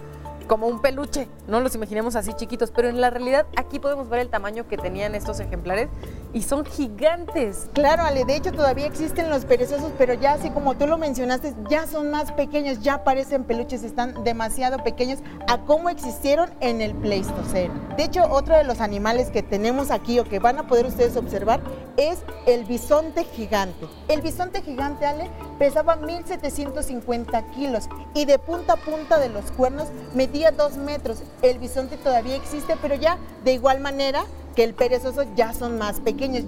como 0.52 0.68
un 0.68 0.82
peluche, 0.82 1.30
no 1.48 1.62
los 1.62 1.76
imaginemos 1.76 2.18
así 2.18 2.34
chiquitos, 2.34 2.72
pero 2.72 2.90
en 2.90 3.00
la 3.00 3.10
realidad 3.10 3.48
aquí 3.56 3.80
podemos 3.80 4.10
ver 4.10 4.20
el 4.20 4.28
tamaño 4.28 4.68
que 4.68 4.76
tenían 4.76 5.16
estos 5.16 5.40
ejemplares 5.40 5.88
y 6.34 6.44
son 6.44 6.66
gigantes. 6.66 7.70
Claro, 7.74 8.04
Ale, 8.04 8.26
de 8.26 8.36
hecho 8.36 8.52
todavía 8.52 8.86
existen 8.86 9.30
los 9.30 9.46
perezosos, 9.46 9.92
pero 9.98 10.14
ya 10.14 10.34
así 10.34 10.50
como 10.50 10.76
tú 10.76 10.88
lo 10.88 10.98
mencionaste, 10.98 11.54
ya 11.70 11.88
son 11.88 12.12
más 12.12 12.32
pequeños, 12.32 12.82
ya 12.82 13.04
parecen 13.04 13.44
peluches, 13.44 13.84
están 13.84 14.24
demasiado 14.24 14.84
pequeños 14.84 15.20
a 15.48 15.60
cómo 15.60 15.90
existieron 15.90 16.50
en 16.60 16.82
el 16.82 16.94
Pleistoceno. 16.96 17.74
De 17.98 18.04
hecho, 18.04 18.24
otro 18.30 18.56
de 18.56 18.64
los 18.64 18.82
animales 18.82 19.30
que 19.30 19.44
tenemos 19.44 19.92
aquí 19.92 20.20
o 20.20 20.24
que 20.24 20.40
van 20.40 20.58
a 20.58 20.68
poder 20.68 20.86
ustedes 20.86 21.18
observar 21.18 21.62
es 21.98 22.20
el 22.46 22.66
bisonte 22.66 23.24
gigante. 23.24 23.88
El 24.08 24.22
bisonte 24.22 24.62
gigante, 24.62 25.06
Ale, 25.06 25.30
pesaba 25.60 25.96
1750 25.96 27.52
kilos 27.52 27.90
y 28.14 28.26
de 28.26 28.40
punta 28.40 28.74
a 28.74 28.78
punta 28.78 29.20
de 29.20 29.30
los 29.30 29.52
cuernos 29.52 29.90
medía 30.14 30.52
dos 30.52 30.78
metros. 30.78 31.24
El 31.42 31.60
bisonte 31.60 31.98
todavía 31.98 32.36
existe, 32.36 32.76
pero 32.82 32.96
ya 32.96 33.18
de 33.44 33.54
igual 33.54 33.80
manera 33.80 34.24
que 34.56 34.64
el 34.64 34.74
perezoso 34.74 35.24
ya 35.36 35.54
son 35.54 35.78
más 35.78 36.00
pequeños. 36.00 36.44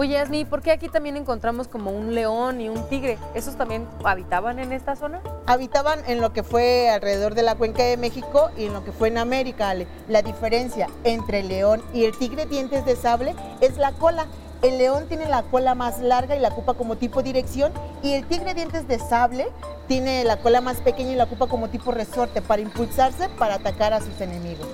Oye, 0.00 0.16
Asmi, 0.16 0.44
¿por 0.44 0.62
qué 0.62 0.70
aquí 0.70 0.88
también 0.88 1.16
encontramos 1.16 1.66
como 1.66 1.90
un 1.90 2.14
león 2.14 2.60
y 2.60 2.68
un 2.68 2.88
tigre? 2.88 3.18
¿Esos 3.34 3.56
también 3.56 3.84
habitaban 4.04 4.60
en 4.60 4.72
esta 4.72 4.94
zona? 4.94 5.20
Habitaban 5.46 5.98
en 6.06 6.20
lo 6.20 6.32
que 6.32 6.44
fue 6.44 6.88
alrededor 6.88 7.34
de 7.34 7.42
la 7.42 7.56
cuenca 7.56 7.82
de 7.82 7.96
México 7.96 8.50
y 8.56 8.66
en 8.66 8.74
lo 8.74 8.84
que 8.84 8.92
fue 8.92 9.08
en 9.08 9.18
América. 9.18 9.74
La 10.08 10.22
diferencia 10.22 10.86
entre 11.02 11.40
el 11.40 11.48
león 11.48 11.82
y 11.92 12.04
el 12.04 12.16
tigre 12.16 12.46
dientes 12.46 12.86
de 12.86 12.94
sable 12.94 13.34
es 13.60 13.76
la 13.76 13.90
cola. 13.90 14.28
El 14.62 14.78
león 14.78 15.06
tiene 15.08 15.28
la 15.28 15.42
cola 15.42 15.74
más 15.74 15.98
larga 15.98 16.36
y 16.36 16.40
la 16.40 16.50
ocupa 16.50 16.74
como 16.74 16.96
tipo 16.96 17.24
dirección 17.24 17.72
y 18.00 18.12
el 18.12 18.24
tigre 18.24 18.54
dientes 18.54 18.86
de 18.86 19.00
sable 19.00 19.48
tiene 19.88 20.22
la 20.22 20.36
cola 20.36 20.60
más 20.60 20.76
pequeña 20.76 21.10
y 21.10 21.16
la 21.16 21.24
ocupa 21.24 21.48
como 21.48 21.70
tipo 21.70 21.90
resorte 21.90 22.40
para 22.40 22.62
impulsarse 22.62 23.28
para 23.30 23.54
atacar 23.54 23.92
a 23.92 24.00
sus 24.00 24.20
enemigos. 24.20 24.68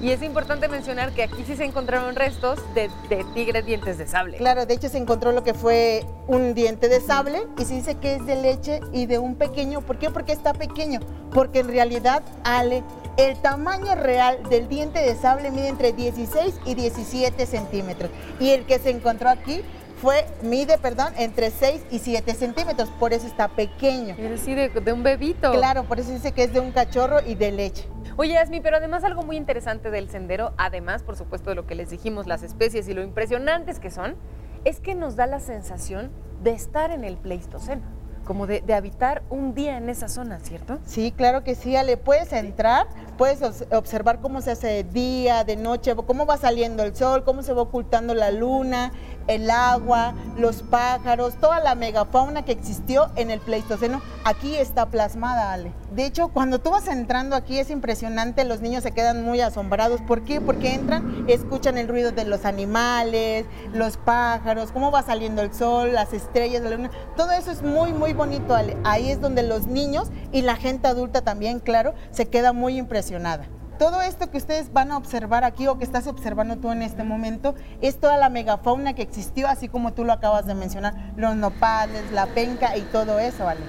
Y 0.00 0.12
es 0.12 0.22
importante 0.22 0.66
mencionar 0.68 1.12
que 1.12 1.22
aquí 1.22 1.44
sí 1.46 1.56
se 1.56 1.64
encontraron 1.64 2.14
restos 2.14 2.58
de, 2.74 2.90
de, 3.10 3.22
tigres 3.34 3.66
dientes 3.66 3.98
de 3.98 4.06
sable. 4.06 4.38
Claro, 4.38 4.64
de 4.64 4.72
hecho 4.72 4.88
se 4.88 4.96
encontró 4.96 5.32
lo 5.32 5.44
que 5.44 5.52
fue 5.52 6.06
un 6.26 6.54
diente 6.54 6.88
de 6.88 7.00
sable 7.00 7.42
y 7.58 7.64
se 7.66 7.74
dice 7.74 7.96
que 7.96 8.14
es 8.14 8.24
de 8.24 8.36
leche 8.36 8.80
y 8.92 9.04
de 9.04 9.18
un 9.18 9.34
pequeño. 9.34 9.82
¿Por 9.82 9.98
qué? 9.98 10.08
Porque 10.08 10.32
está 10.32 10.54
pequeño. 10.54 11.00
Porque 11.34 11.60
en 11.60 11.68
realidad, 11.68 12.22
Ale, 12.44 12.82
el 13.18 13.36
tamaño 13.42 13.94
real 13.94 14.38
del 14.48 14.68
diente 14.68 15.00
de 15.00 15.14
sable 15.16 15.50
mide 15.50 15.68
entre 15.68 15.92
16 15.92 16.54
y 16.64 16.74
17 16.74 17.44
centímetros. 17.44 18.10
Y 18.38 18.50
el 18.50 18.64
que 18.64 18.78
se 18.78 18.90
encontró 18.90 19.28
aquí 19.28 19.62
fue, 20.00 20.26
mide, 20.42 20.78
perdón, 20.78 21.12
entre 21.16 21.50
6 21.50 21.82
y 21.90 21.98
7 21.98 22.34
centímetros, 22.34 22.88
por 22.98 23.12
eso 23.12 23.26
está 23.26 23.48
pequeño. 23.48 24.14
Es 24.18 24.30
decir, 24.30 24.72
de, 24.72 24.92
un 24.92 25.02
bebito. 25.02 25.52
Claro, 25.52 25.84
por 25.84 26.00
eso 26.00 26.10
dice 26.10 26.32
que 26.32 26.44
es 26.44 26.52
de 26.52 26.60
un 26.60 26.72
cachorro 26.72 27.18
y 27.26 27.34
de 27.34 27.52
leche. 27.52 27.86
Oye, 28.16 28.38
Asmi, 28.38 28.60
pero 28.60 28.78
además 28.78 29.04
algo 29.04 29.22
muy 29.22 29.36
interesante 29.36 29.90
del 29.90 30.08
sendero, 30.08 30.52
además, 30.56 31.02
por 31.02 31.16
supuesto, 31.16 31.50
de 31.50 31.56
lo 31.56 31.66
que 31.66 31.74
les 31.74 31.90
dijimos, 31.90 32.26
las 32.26 32.42
especies 32.42 32.88
y 32.88 32.94
lo 32.94 33.02
impresionantes 33.02 33.78
que 33.78 33.90
son, 33.90 34.16
es 34.64 34.80
que 34.80 34.94
nos 34.94 35.16
da 35.16 35.26
la 35.26 35.40
sensación 35.40 36.10
de 36.42 36.52
estar 36.52 36.90
en 36.90 37.04
el 37.04 37.16
Pleistoceno 37.16 38.00
como 38.30 38.46
de, 38.46 38.62
habitar 38.74 39.24
un 39.28 39.54
día 39.54 39.76
en 39.76 39.88
esa 39.88 40.08
zona, 40.08 40.38
¿cierto? 40.38 40.78
Sí, 40.84 41.12
claro 41.16 41.42
que 41.42 41.56
sí, 41.56 41.74
Ale. 41.74 41.96
Puedes 41.96 42.32
entrar, 42.32 42.86
puedes 43.18 43.42
observar 43.72 44.20
cómo 44.20 44.40
se 44.40 44.52
hace 44.52 44.68
de 44.68 44.84
día, 44.84 45.42
de 45.42 45.56
noche, 45.56 45.96
cómo 45.96 46.26
va 46.26 46.36
saliendo 46.36 46.84
el 46.84 46.94
sol, 46.94 47.24
cómo 47.24 47.42
se 47.42 47.52
va 47.52 47.62
ocultando 47.62 48.14
la 48.14 48.30
luna, 48.30 48.92
el 49.30 49.48
agua, 49.48 50.14
los 50.36 50.62
pájaros, 50.62 51.36
toda 51.36 51.60
la 51.60 51.76
megafauna 51.76 52.44
que 52.44 52.50
existió 52.50 53.10
en 53.14 53.30
el 53.30 53.38
Pleistoceno, 53.38 54.02
aquí 54.24 54.56
está 54.56 54.86
plasmada, 54.86 55.52
Ale. 55.52 55.72
De 55.94 56.04
hecho, 56.04 56.28
cuando 56.28 56.58
tú 56.60 56.70
vas 56.70 56.88
entrando 56.88 57.36
aquí 57.36 57.58
es 57.58 57.70
impresionante, 57.70 58.44
los 58.44 58.60
niños 58.60 58.82
se 58.82 58.90
quedan 58.90 59.24
muy 59.24 59.40
asombrados. 59.40 60.00
¿Por 60.02 60.22
qué? 60.24 60.40
Porque 60.40 60.74
entran, 60.74 61.24
escuchan 61.28 61.78
el 61.78 61.86
ruido 61.86 62.10
de 62.10 62.24
los 62.24 62.44
animales, 62.44 63.46
los 63.72 63.96
pájaros, 63.98 64.72
cómo 64.72 64.90
va 64.90 65.02
saliendo 65.02 65.42
el 65.42 65.54
sol, 65.54 65.92
las 65.92 66.12
estrellas, 66.12 66.62
la 66.62 66.70
luna. 66.70 66.90
Todo 67.16 67.30
eso 67.30 67.52
es 67.52 67.62
muy, 67.62 67.92
muy 67.92 68.12
bonito, 68.12 68.56
Ale. 68.56 68.76
Ahí 68.82 69.12
es 69.12 69.20
donde 69.20 69.44
los 69.44 69.68
niños 69.68 70.10
y 70.32 70.42
la 70.42 70.56
gente 70.56 70.88
adulta 70.88 71.22
también, 71.22 71.60
claro, 71.60 71.94
se 72.10 72.26
queda 72.26 72.52
muy 72.52 72.78
impresionada 72.78 73.46
todo 73.80 74.02
esto 74.02 74.30
que 74.30 74.36
ustedes 74.36 74.74
van 74.74 74.92
a 74.92 74.98
observar 74.98 75.42
aquí 75.42 75.66
o 75.66 75.78
que 75.78 75.84
estás 75.84 76.06
observando 76.06 76.58
tú 76.58 76.70
en 76.70 76.82
este 76.82 77.02
momento 77.02 77.54
es 77.80 77.98
toda 77.98 78.18
la 78.18 78.28
megafauna 78.28 78.92
que 78.92 79.00
existió, 79.00 79.48
así 79.48 79.68
como 79.68 79.94
tú 79.94 80.04
lo 80.04 80.12
acabas 80.12 80.44
de 80.44 80.54
mencionar, 80.54 81.14
los 81.16 81.34
nopales, 81.34 82.12
la 82.12 82.26
penca 82.26 82.76
y 82.76 82.82
todo 82.82 83.18
eso, 83.18 83.46
¿vale? 83.46 83.62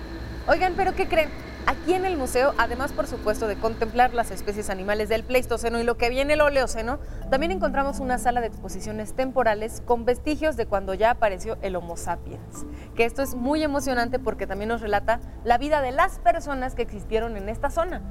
Oigan, 0.50 0.74
pero 0.76 0.96
¿qué 0.96 1.08
creen? 1.08 1.30
Aquí 1.66 1.94
en 1.94 2.04
el 2.04 2.18
museo, 2.18 2.54
además 2.58 2.92
por 2.92 3.08
supuesto 3.08 3.48
de 3.48 3.56
contemplar 3.56 4.14
las 4.14 4.32
especies 4.32 4.70
animales 4.70 5.08
del 5.08 5.24
Pleistoceno 5.24 5.80
y 5.80 5.86
lo 5.86 5.96
que 5.96 6.10
viene 6.10 6.34
el 6.34 6.42
Oleoceno, 6.42 7.00
también 7.30 7.54
encontramos 7.54 8.02
una 8.02 8.18
sala 8.18 8.42
de 8.42 8.48
exposiciones 8.48 9.14
temporales 9.14 9.82
con 9.86 10.04
vestigios 10.04 10.58
de 10.58 10.66
cuando 10.66 10.94
ya 10.94 11.12
apareció 11.12 11.58
el 11.62 11.78
Homo 11.78 11.96
sapiens. 11.96 12.66
Que 12.98 13.06
esto 13.06 13.22
es 13.22 13.34
muy 13.34 13.64
emocionante 13.64 14.20
porque 14.20 14.46
también 14.46 14.68
nos 14.68 14.82
relata 14.82 15.22
la 15.46 15.58
vida 15.58 15.82
de 15.82 15.94
las 15.94 16.20
personas 16.20 16.76
que 16.76 16.82
existieron 16.82 17.38
en 17.38 17.48
esta 17.48 17.70
zona. 17.70 18.02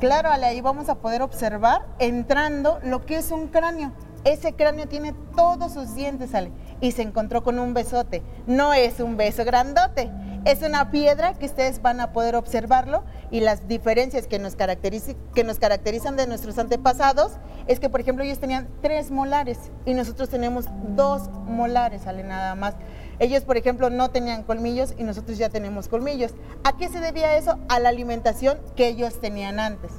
Claro, 0.00 0.30
Ale, 0.30 0.44
ahí 0.44 0.60
vamos 0.60 0.90
a 0.90 0.96
poder 0.96 1.22
observar 1.22 1.86
entrando 1.98 2.78
lo 2.82 3.06
que 3.06 3.16
es 3.16 3.30
un 3.30 3.48
cráneo. 3.48 3.92
Ese 4.24 4.52
cráneo 4.52 4.88
tiene 4.88 5.14
todos 5.34 5.72
sus 5.72 5.94
dientes, 5.94 6.34
Ale, 6.34 6.50
y 6.80 6.92
se 6.92 7.02
encontró 7.02 7.42
con 7.42 7.58
un 7.58 7.72
besote. 7.72 8.22
No 8.46 8.74
es 8.74 9.00
un 9.00 9.16
beso 9.16 9.44
grandote, 9.44 10.10
es 10.44 10.62
una 10.62 10.90
piedra 10.90 11.34
que 11.34 11.46
ustedes 11.46 11.80
van 11.80 12.00
a 12.00 12.12
poder 12.12 12.36
observarlo 12.36 13.04
y 13.30 13.40
las 13.40 13.68
diferencias 13.68 14.26
que 14.26 14.38
nos, 14.38 14.56
caracterizan 14.56 16.16
de 16.16 16.26
nuestros 16.26 16.58
antepasados 16.58 17.38
es 17.66 17.80
que, 17.80 17.88
por 17.88 18.00
ejemplo, 18.00 18.22
ellos 18.24 18.38
tenían 18.38 18.68
tres 18.82 19.10
molares 19.10 19.70
y 19.86 19.94
nosotros 19.94 20.28
tenemos 20.28 20.66
dos 20.94 21.30
molares, 21.46 22.06
Ale, 22.06 22.22
nada 22.22 22.54
más. 22.54 22.74
Ellos, 23.18 23.44
por 23.44 23.56
ejemplo, 23.56 23.88
no 23.88 24.10
tenían 24.10 24.42
colmillos 24.42 24.94
y 24.98 25.02
nosotros 25.02 25.38
ya 25.38 25.48
tenemos 25.48 25.88
colmillos. 25.88 26.34
¿A 26.64 26.76
qué 26.76 26.88
se 26.88 27.00
debía 27.00 27.36
eso? 27.36 27.58
A 27.68 27.80
la 27.80 27.88
alimentación 27.88 28.58
que 28.74 28.88
ellos 28.88 29.20
tenían 29.20 29.58
antes. 29.58 29.90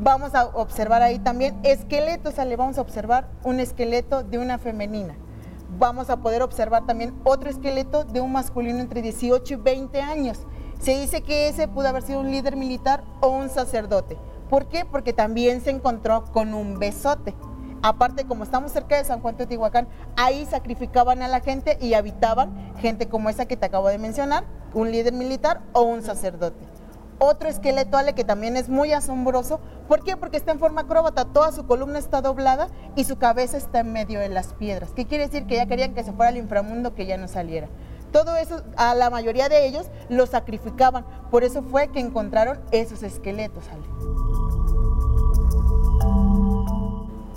Vamos 0.00 0.34
a 0.34 0.46
observar 0.46 1.02
ahí 1.02 1.18
también 1.18 1.58
esqueletos, 1.62 2.36
le 2.38 2.56
vamos 2.56 2.78
a 2.78 2.82
observar 2.82 3.28
un 3.44 3.60
esqueleto 3.60 4.22
de 4.22 4.38
una 4.38 4.58
femenina. 4.58 5.16
Vamos 5.78 6.08
a 6.10 6.18
poder 6.18 6.42
observar 6.42 6.86
también 6.86 7.14
otro 7.24 7.50
esqueleto 7.50 8.04
de 8.04 8.20
un 8.20 8.32
masculino 8.32 8.78
entre 8.78 9.02
18 9.02 9.54
y 9.54 9.56
20 9.56 10.00
años. 10.00 10.40
Se 10.80 10.98
dice 10.98 11.22
que 11.22 11.48
ese 11.48 11.68
pudo 11.68 11.88
haber 11.88 12.02
sido 12.02 12.20
un 12.20 12.30
líder 12.30 12.56
militar 12.56 13.04
o 13.20 13.28
un 13.28 13.48
sacerdote. 13.50 14.16
¿Por 14.48 14.68
qué? 14.68 14.84
Porque 14.84 15.12
también 15.12 15.60
se 15.60 15.70
encontró 15.70 16.24
con 16.32 16.54
un 16.54 16.78
besote. 16.78 17.34
Aparte, 17.82 18.24
como 18.24 18.44
estamos 18.44 18.72
cerca 18.72 18.96
de 18.96 19.04
San 19.04 19.20
Juan 19.20 19.36
Teotihuacán, 19.36 19.86
ahí 20.16 20.44
sacrificaban 20.46 21.22
a 21.22 21.28
la 21.28 21.40
gente 21.40 21.78
y 21.80 21.94
habitaban 21.94 22.74
gente 22.78 23.08
como 23.08 23.30
esa 23.30 23.46
que 23.46 23.56
te 23.56 23.66
acabo 23.66 23.88
de 23.88 23.98
mencionar, 23.98 24.44
un 24.74 24.90
líder 24.90 25.12
militar 25.12 25.60
o 25.72 25.82
un 25.82 26.02
sacerdote. 26.02 26.66
Otro 27.20 27.48
esqueleto, 27.48 27.96
Ale, 27.96 28.14
que 28.14 28.24
también 28.24 28.56
es 28.56 28.68
muy 28.68 28.92
asombroso. 28.92 29.60
¿Por 29.88 30.04
qué? 30.04 30.16
Porque 30.16 30.36
está 30.36 30.52
en 30.52 30.60
forma 30.60 30.82
acróbata, 30.82 31.24
toda 31.24 31.50
su 31.50 31.66
columna 31.66 31.98
está 31.98 32.20
doblada 32.20 32.68
y 32.94 33.04
su 33.04 33.18
cabeza 33.18 33.56
está 33.56 33.80
en 33.80 33.92
medio 33.92 34.20
de 34.20 34.28
las 34.28 34.54
piedras. 34.54 34.90
¿Qué 34.94 35.06
quiere 35.06 35.26
decir? 35.26 35.46
Que 35.46 35.56
ya 35.56 35.66
querían 35.66 35.94
que 35.94 36.04
se 36.04 36.12
fuera 36.12 36.30
al 36.30 36.36
inframundo, 36.36 36.94
que 36.94 37.06
ya 37.06 37.16
no 37.16 37.26
saliera. 37.26 37.68
Todo 38.12 38.36
eso, 38.36 38.62
a 38.76 38.94
la 38.94 39.10
mayoría 39.10 39.48
de 39.48 39.66
ellos, 39.66 39.90
lo 40.08 40.26
sacrificaban. 40.26 41.04
Por 41.30 41.44
eso 41.44 41.62
fue 41.62 41.88
que 41.88 42.00
encontraron 42.00 42.60
esos 42.70 43.02
esqueletos, 43.02 43.64
Ale. 43.68 44.57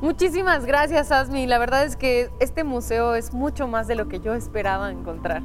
Muchísimas 0.01 0.65
gracias, 0.65 1.11
Asmi. 1.11 1.45
La 1.45 1.59
verdad 1.59 1.85
es 1.85 1.95
que 1.95 2.31
este 2.39 2.63
museo 2.63 3.13
es 3.13 3.33
mucho 3.33 3.67
más 3.67 3.87
de 3.87 3.93
lo 3.93 4.07
que 4.07 4.19
yo 4.19 4.33
esperaba 4.33 4.89
encontrar. 4.89 5.43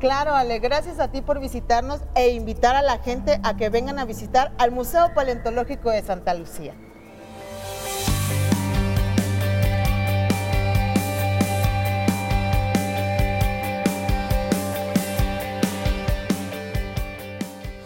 Claro, 0.00 0.34
Ale, 0.34 0.60
gracias 0.60 0.98
a 0.98 1.08
ti 1.08 1.20
por 1.20 1.40
visitarnos 1.40 2.00
e 2.14 2.30
invitar 2.30 2.74
a 2.74 2.80
la 2.80 2.98
gente 2.98 3.38
a 3.42 3.54
que 3.58 3.68
vengan 3.68 3.98
a 3.98 4.06
visitar 4.06 4.52
al 4.56 4.72
Museo 4.72 5.12
Paleontológico 5.14 5.90
de 5.90 6.02
Santa 6.02 6.32
Lucía. 6.32 6.72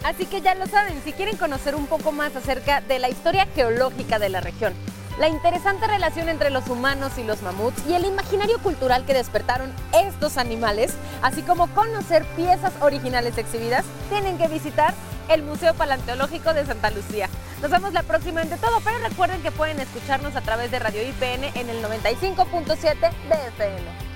Así 0.05 0.25
que 0.25 0.39
ya 0.39 0.55
lo 0.55 0.67
saben, 0.67 1.01
si 1.03 1.11
quieren 1.11 1.35
conocer 1.35 1.75
un 1.75 1.87
poco 1.87 2.13
más 2.13 2.33
acerca 2.35 2.79
de 2.79 2.99
la 2.99 3.09
historia 3.09 3.45
geológica 3.55 4.19
de 4.19 4.29
la 4.29 4.39
región, 4.39 4.73
la 5.21 5.29
interesante 5.29 5.85
relación 5.85 6.29
entre 6.29 6.49
los 6.49 6.67
humanos 6.67 7.19
y 7.19 7.23
los 7.23 7.43
mamuts 7.43 7.85
y 7.87 7.93
el 7.93 8.05
imaginario 8.05 8.57
cultural 8.57 9.05
que 9.05 9.13
despertaron 9.13 9.71
estos 9.93 10.37
animales, 10.37 10.95
así 11.21 11.43
como 11.43 11.67
conocer 11.75 12.25
piezas 12.35 12.73
originales 12.81 13.37
exhibidas, 13.37 13.85
tienen 14.09 14.39
que 14.39 14.47
visitar 14.47 14.95
el 15.29 15.43
Museo 15.43 15.75
Paleontológico 15.75 16.55
de 16.55 16.65
Santa 16.65 16.89
Lucía. 16.89 17.29
Nos 17.61 17.69
vemos 17.69 17.93
la 17.93 18.01
próxima 18.01 18.41
en 18.41 18.49
De 18.49 18.57
Todo, 18.57 18.81
pero 18.83 18.97
recuerden 18.97 19.43
que 19.43 19.51
pueden 19.51 19.79
escucharnos 19.79 20.35
a 20.35 20.41
través 20.41 20.71
de 20.71 20.79
Radio 20.79 21.03
IPN 21.03 21.55
en 21.55 21.69
el 21.69 21.85
95.7 21.85 22.75
de 23.29 23.47
FM. 23.49 24.10